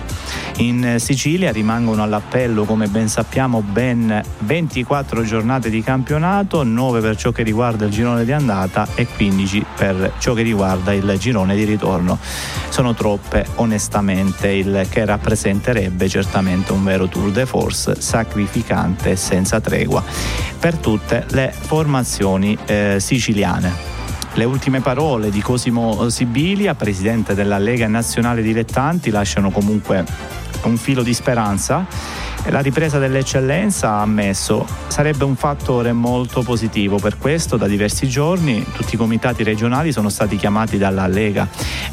In 0.58 0.96
Sicilia 0.98 1.52
rimangono 1.52 2.04
all'appello, 2.04 2.64
come 2.64 2.88
ben 2.88 3.08
sappiamo, 3.08 3.62
ben 3.62 4.22
24 4.40 5.24
giornate 5.24 5.70
di 5.70 5.82
campionato, 5.84 6.64
9 6.64 7.02
per 7.02 7.16
ciò 7.18 7.32
che 7.32 7.44
riguarda 7.44 7.86
il 7.86 7.92
girone 7.92 8.24
di 8.24 8.32
andata 8.32 8.88
e 8.96 9.08
15 9.08 9.66
per 9.76 10.14
ciò 10.20 10.34
che 10.34 10.42
riguarda 10.42 10.94
il 10.94 11.16
girone 11.18 11.56
di 11.56 11.64
ritorno 11.64 12.20
sono 12.70 12.94
troppe 12.94 13.46
onestamente, 13.56 14.50
il 14.50 14.88
che 14.90 15.06
rappresenterebbe 15.06 16.08
certamente 16.10 16.72
un 16.72 16.84
vero 16.84 17.08
tour 17.08 17.32
de 17.32 17.46
force 17.46 18.00
sacrificante 18.00 19.16
senza 19.16 19.60
tregua 19.60 20.04
per 20.60 20.78
tutte 20.78 21.26
le 21.30 21.54
formazioni 21.56 22.58
eh, 22.66 22.98
siciliane. 23.00 23.72
Le 24.36 24.46
ultime 24.46 24.82
parole 24.82 25.30
di 25.30 25.42
Cosimo 25.42 26.10
Sibilia, 26.10 26.74
presidente 26.74 27.36
della 27.36 27.60
Lega 27.60 27.88
Nazionale 27.88 28.42
Dilettanti, 28.42 29.12
lasciano 29.12 29.52
comunque 29.52 30.04
un 30.64 30.78
filo 30.78 31.04
di 31.04 31.14
speranza. 31.14 31.86
La 32.50 32.60
ripresa 32.60 33.00
dell'eccellenza, 33.00 33.90
ha 33.90 34.02
ammesso, 34.02 34.68
sarebbe 34.88 35.24
un 35.24 35.36
fattore 35.36 35.92
molto 35.92 36.44
positivo. 36.44 36.98
Per 36.98 37.18
questo 37.18 37.58
da 37.58 37.68
diversi 37.68 38.08
giorni 38.08 38.64
tutti 38.74 38.96
i 38.96 38.98
comitati 38.98 39.44
regionali 39.44 39.92
sono 39.92 40.10
stati 40.10 40.36
chiamati 40.36 40.78
dalla 40.78 41.08
Lega 41.08 41.48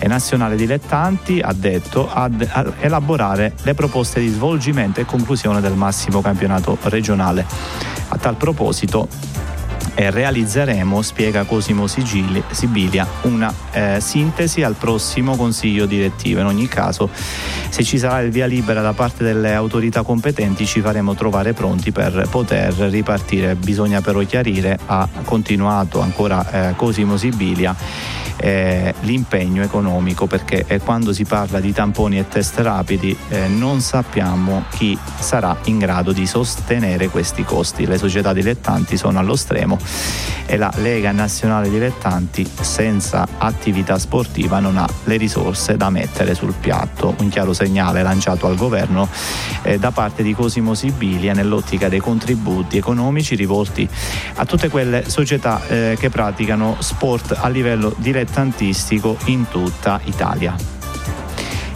Nazionale 0.06 0.56
Dilettanti, 0.56 1.40
ha 1.40 1.52
detto, 1.52 2.10
ad 2.12 2.74
elaborare 2.80 3.54
le 3.62 3.74
proposte 3.74 4.20
di 4.20 4.28
svolgimento 4.28 5.00
e 5.00 5.04
conclusione 5.04 5.60
del 5.60 5.74
massimo 5.74 6.20
campionato 6.20 6.76
regionale. 6.82 7.46
A 8.08 8.18
tal 8.18 8.34
proposito 8.34 9.08
e 10.00 10.10
realizzeremo, 10.10 11.02
spiega 11.02 11.44
Cosimo 11.44 11.86
Sigili, 11.86 12.42
Sibilia, 12.52 13.06
una 13.24 13.52
eh, 13.70 13.98
sintesi 14.00 14.62
al 14.62 14.74
prossimo 14.74 15.36
consiglio 15.36 15.84
direttivo. 15.84 16.40
In 16.40 16.46
ogni 16.46 16.68
caso, 16.68 17.10
se 17.68 17.84
ci 17.84 17.98
sarà 17.98 18.20
il 18.20 18.30
via 18.30 18.46
libera 18.46 18.80
da 18.80 18.94
parte 18.94 19.22
delle 19.24 19.52
autorità 19.52 20.02
competenti, 20.02 20.64
ci 20.64 20.80
faremo 20.80 21.14
trovare 21.14 21.52
pronti 21.52 21.92
per 21.92 22.28
poter 22.30 22.72
ripartire. 22.72 23.56
Bisogna 23.56 24.00
però 24.00 24.20
chiarire, 24.20 24.78
ha 24.86 25.06
continuato 25.22 26.00
ancora 26.00 26.70
eh, 26.70 26.74
Cosimo 26.76 27.18
Sibilia 27.18 27.76
eh, 28.40 28.94
l'impegno 29.00 29.62
economico 29.62 30.26
perché 30.26 30.64
eh, 30.66 30.78
quando 30.80 31.12
si 31.12 31.24
parla 31.24 31.60
di 31.60 31.72
tamponi 31.72 32.18
e 32.18 32.26
test 32.26 32.58
rapidi 32.58 33.16
eh, 33.28 33.48
non 33.48 33.80
sappiamo 33.80 34.64
chi 34.70 34.98
sarà 35.18 35.56
in 35.64 35.78
grado 35.78 36.12
di 36.12 36.26
sostenere 36.26 37.08
questi 37.08 37.44
costi. 37.44 37.86
Le 37.86 37.98
società 37.98 38.32
dilettanti 38.32 38.96
sono 38.96 39.18
allo 39.18 39.36
stremo 39.36 39.78
e 40.46 40.56
la 40.56 40.72
Lega 40.76 41.12
Nazionale 41.12 41.68
Dilettanti 41.68 42.48
senza 42.60 43.26
attività 43.38 43.98
sportiva 43.98 44.58
non 44.58 44.78
ha 44.78 44.88
le 45.04 45.16
risorse 45.16 45.76
da 45.76 45.90
mettere 45.90 46.34
sul 46.34 46.54
piatto. 46.58 47.14
Un 47.18 47.28
chiaro 47.28 47.52
segnale 47.52 48.02
lanciato 48.02 48.46
al 48.46 48.56
governo 48.56 49.08
eh, 49.62 49.78
da 49.78 49.90
parte 49.90 50.22
di 50.22 50.34
Cosimo 50.34 50.74
Sibilia 50.74 51.34
nell'ottica 51.34 51.88
dei 51.88 52.00
contributi 52.00 52.78
economici 52.78 53.34
rivolti 53.34 53.88
a 54.36 54.46
tutte 54.46 54.68
quelle 54.68 55.08
società 55.08 55.60
eh, 55.68 55.96
che 55.98 56.08
praticano 56.08 56.76
sport 56.78 57.36
a 57.38 57.48
livello 57.48 57.94
dilettantistico 57.96 58.29
dilettantistico 58.30 59.16
in 59.26 59.48
tutta 59.48 60.00
Italia. 60.04 60.54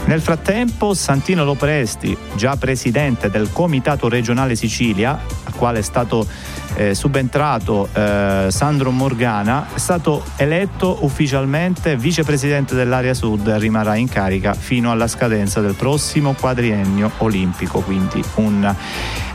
Nel 0.06 0.20
frattempo 0.20 0.94
Santino 0.94 1.44
Lopresti, 1.44 2.16
già 2.36 2.56
presidente 2.56 3.30
del 3.30 3.50
Comitato 3.52 4.08
regionale 4.08 4.54
Sicilia, 4.54 5.18
al 5.44 5.54
quale 5.54 5.80
è 5.80 5.82
stato 5.82 6.26
eh, 6.74 6.94
subentrato 6.94 7.88
eh, 7.92 8.46
Sandro 8.50 8.90
Morgana, 8.90 9.66
è 9.74 9.78
stato 9.78 10.24
eletto 10.36 10.98
ufficialmente 11.00 11.96
vicepresidente 11.96 12.74
dell'area 12.74 13.14
sud 13.14 13.46
e 13.46 13.58
rimarrà 13.58 13.96
in 13.96 14.08
carica 14.08 14.54
fino 14.54 14.90
alla 14.90 15.06
scadenza 15.06 15.60
del 15.60 15.74
prossimo 15.74 16.34
quadriennio 16.38 17.10
olimpico, 17.18 17.80
quindi 17.80 18.22
un 18.36 18.74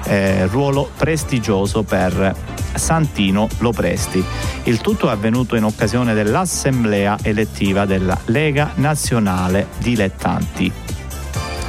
eh, 0.05 0.47
ruolo 0.47 0.89
prestigioso 0.97 1.83
per 1.83 2.35
Santino 2.73 3.47
Lopresti. 3.59 4.23
Il 4.63 4.81
tutto 4.81 5.09
è 5.09 5.11
avvenuto 5.11 5.55
in 5.55 5.63
occasione 5.63 6.13
dell'assemblea 6.13 7.17
elettiva 7.21 7.85
della 7.85 8.17
Lega 8.25 8.71
Nazionale 8.75 9.67
Dilettanti 9.77 10.71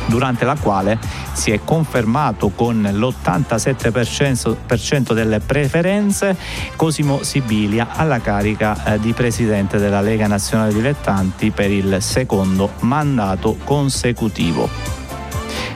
durante 0.07 0.45
la 0.45 0.57
quale 0.57 0.99
si 1.41 1.53
è 1.53 1.61
confermato 1.65 2.51
con 2.51 2.83
l'87% 2.83 5.15
delle 5.15 5.41
preferenze 5.41 6.37
Cosimo 6.77 7.23
Sibilia 7.23 7.95
alla 7.95 8.21
carica 8.21 8.85
eh, 8.85 9.01
di 9.01 9.15
presidente 9.15 9.79
della 9.79 10.03
Lega 10.03 10.27
Nazionale 10.27 10.75
Dilettanti 10.75 11.51
per 11.51 11.71
il 11.71 12.03
secondo 12.03 12.73
mandato 12.81 13.57
consecutivo. 13.65 14.69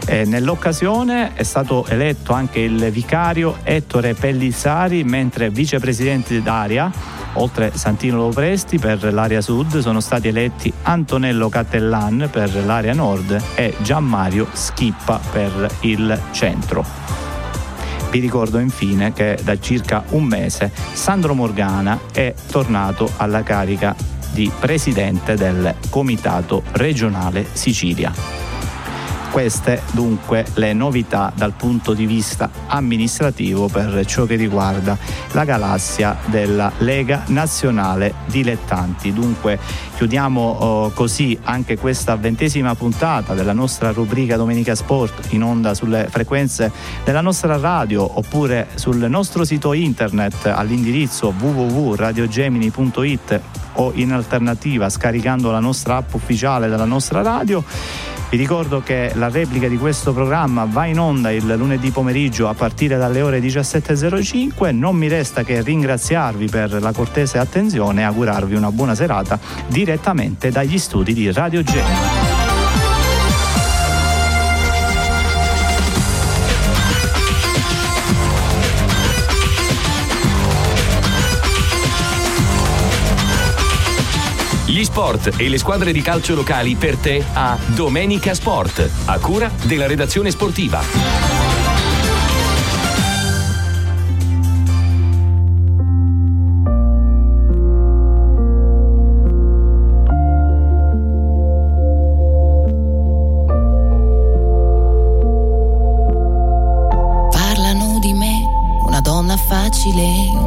Eh, 0.06 0.26
nell'occasione 0.26 1.32
è 1.32 1.44
stato 1.44 1.86
eletto 1.86 2.34
anche 2.34 2.58
il 2.58 2.90
vicario 2.90 3.56
Ettore 3.62 4.12
Pellizzari, 4.12 5.02
mentre 5.02 5.48
vicepresidente 5.48 6.42
d'area, 6.42 6.92
oltre 7.34 7.72
Santino 7.74 8.18
Lopresti 8.18 8.78
per 8.78 9.12
l'area 9.12 9.40
sud, 9.40 9.78
sono 9.78 10.00
stati 10.00 10.28
eletti 10.28 10.72
Antonello 10.82 11.48
Cattellan 11.48 12.28
per 12.30 12.54
l'area 12.64 12.94
nord 12.94 13.42
e 13.54 13.74
Gianmario 13.82 14.46
Schippa 14.52 15.20
per 15.30 15.70
il 15.80 16.20
centro. 16.32 16.84
Vi 18.10 18.20
ricordo 18.20 18.58
infine 18.58 19.12
che 19.12 19.38
da 19.42 19.58
circa 19.58 20.04
un 20.10 20.24
mese 20.24 20.70
Sandro 20.92 21.34
Morgana 21.34 21.98
è 22.12 22.32
tornato 22.48 23.10
alla 23.16 23.42
carica 23.42 23.94
di 24.30 24.50
presidente 24.58 25.34
del 25.34 25.74
Comitato 25.90 26.62
regionale 26.72 27.46
Sicilia. 27.52 28.43
Queste 29.34 29.82
dunque 29.90 30.46
le 30.54 30.72
novità 30.74 31.32
dal 31.34 31.54
punto 31.54 31.92
di 31.92 32.06
vista 32.06 32.48
amministrativo 32.68 33.66
per 33.66 34.04
ciò 34.06 34.26
che 34.26 34.36
riguarda 34.36 34.96
la 35.32 35.44
galassia 35.44 36.16
della 36.26 36.70
Lega 36.78 37.24
Nazionale 37.26 38.14
Dilettanti. 38.26 39.12
Dunque 39.12 39.58
chiudiamo 39.96 40.40
oh, 40.40 40.90
così 40.90 41.36
anche 41.42 41.76
questa 41.76 42.14
ventesima 42.14 42.76
puntata 42.76 43.34
della 43.34 43.52
nostra 43.52 43.90
rubrica 43.90 44.36
Domenica 44.36 44.76
Sport 44.76 45.32
in 45.32 45.42
onda 45.42 45.74
sulle 45.74 46.06
frequenze 46.08 46.70
della 47.02 47.20
nostra 47.20 47.56
radio 47.56 48.08
oppure 48.16 48.68
sul 48.74 48.98
nostro 48.98 49.44
sito 49.44 49.72
internet 49.72 50.46
all'indirizzo 50.46 51.34
www.radiogemini.it 51.36 53.40
o 53.72 53.90
in 53.96 54.12
alternativa 54.12 54.88
scaricando 54.88 55.50
la 55.50 55.58
nostra 55.58 55.96
app 55.96 56.14
ufficiale 56.14 56.68
della 56.68 56.84
nostra 56.84 57.20
radio. 57.20 57.64
Vi 58.34 58.40
ricordo 58.40 58.82
che 58.82 59.12
la 59.14 59.28
replica 59.28 59.68
di 59.68 59.78
questo 59.78 60.12
programma 60.12 60.64
va 60.68 60.86
in 60.86 60.98
onda 60.98 61.30
il 61.30 61.54
lunedì 61.56 61.92
pomeriggio 61.92 62.48
a 62.48 62.54
partire 62.54 62.96
dalle 62.96 63.22
ore 63.22 63.38
17.05. 63.38 64.76
Non 64.76 64.96
mi 64.96 65.06
resta 65.06 65.44
che 65.44 65.62
ringraziarvi 65.62 66.48
per 66.48 66.82
la 66.82 66.90
cortese 66.90 67.38
attenzione 67.38 68.00
e 68.00 68.04
augurarvi 68.04 68.56
una 68.56 68.72
buona 68.72 68.96
serata 68.96 69.38
direttamente 69.68 70.50
dagli 70.50 70.78
studi 70.78 71.14
di 71.14 71.30
Radio 71.30 71.62
Gemini. 71.62 72.23
Gli 84.74 84.82
sport 84.82 85.34
e 85.36 85.48
le 85.48 85.56
squadre 85.56 85.92
di 85.92 86.02
calcio 86.02 86.34
locali 86.34 86.74
per 86.74 86.96
te 86.96 87.24
a 87.32 87.56
Domenica 87.76 88.34
Sport, 88.34 88.90
a 89.04 89.20
cura 89.20 89.48
della 89.62 89.86
redazione 89.86 90.32
sportiva. 90.32 90.82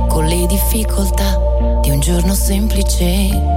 Con 0.10 0.26
le 0.26 0.46
difficoltà 0.48 1.38
di 1.82 1.92
un 1.92 2.00
giorno 2.00 2.34
semplice 2.34 3.57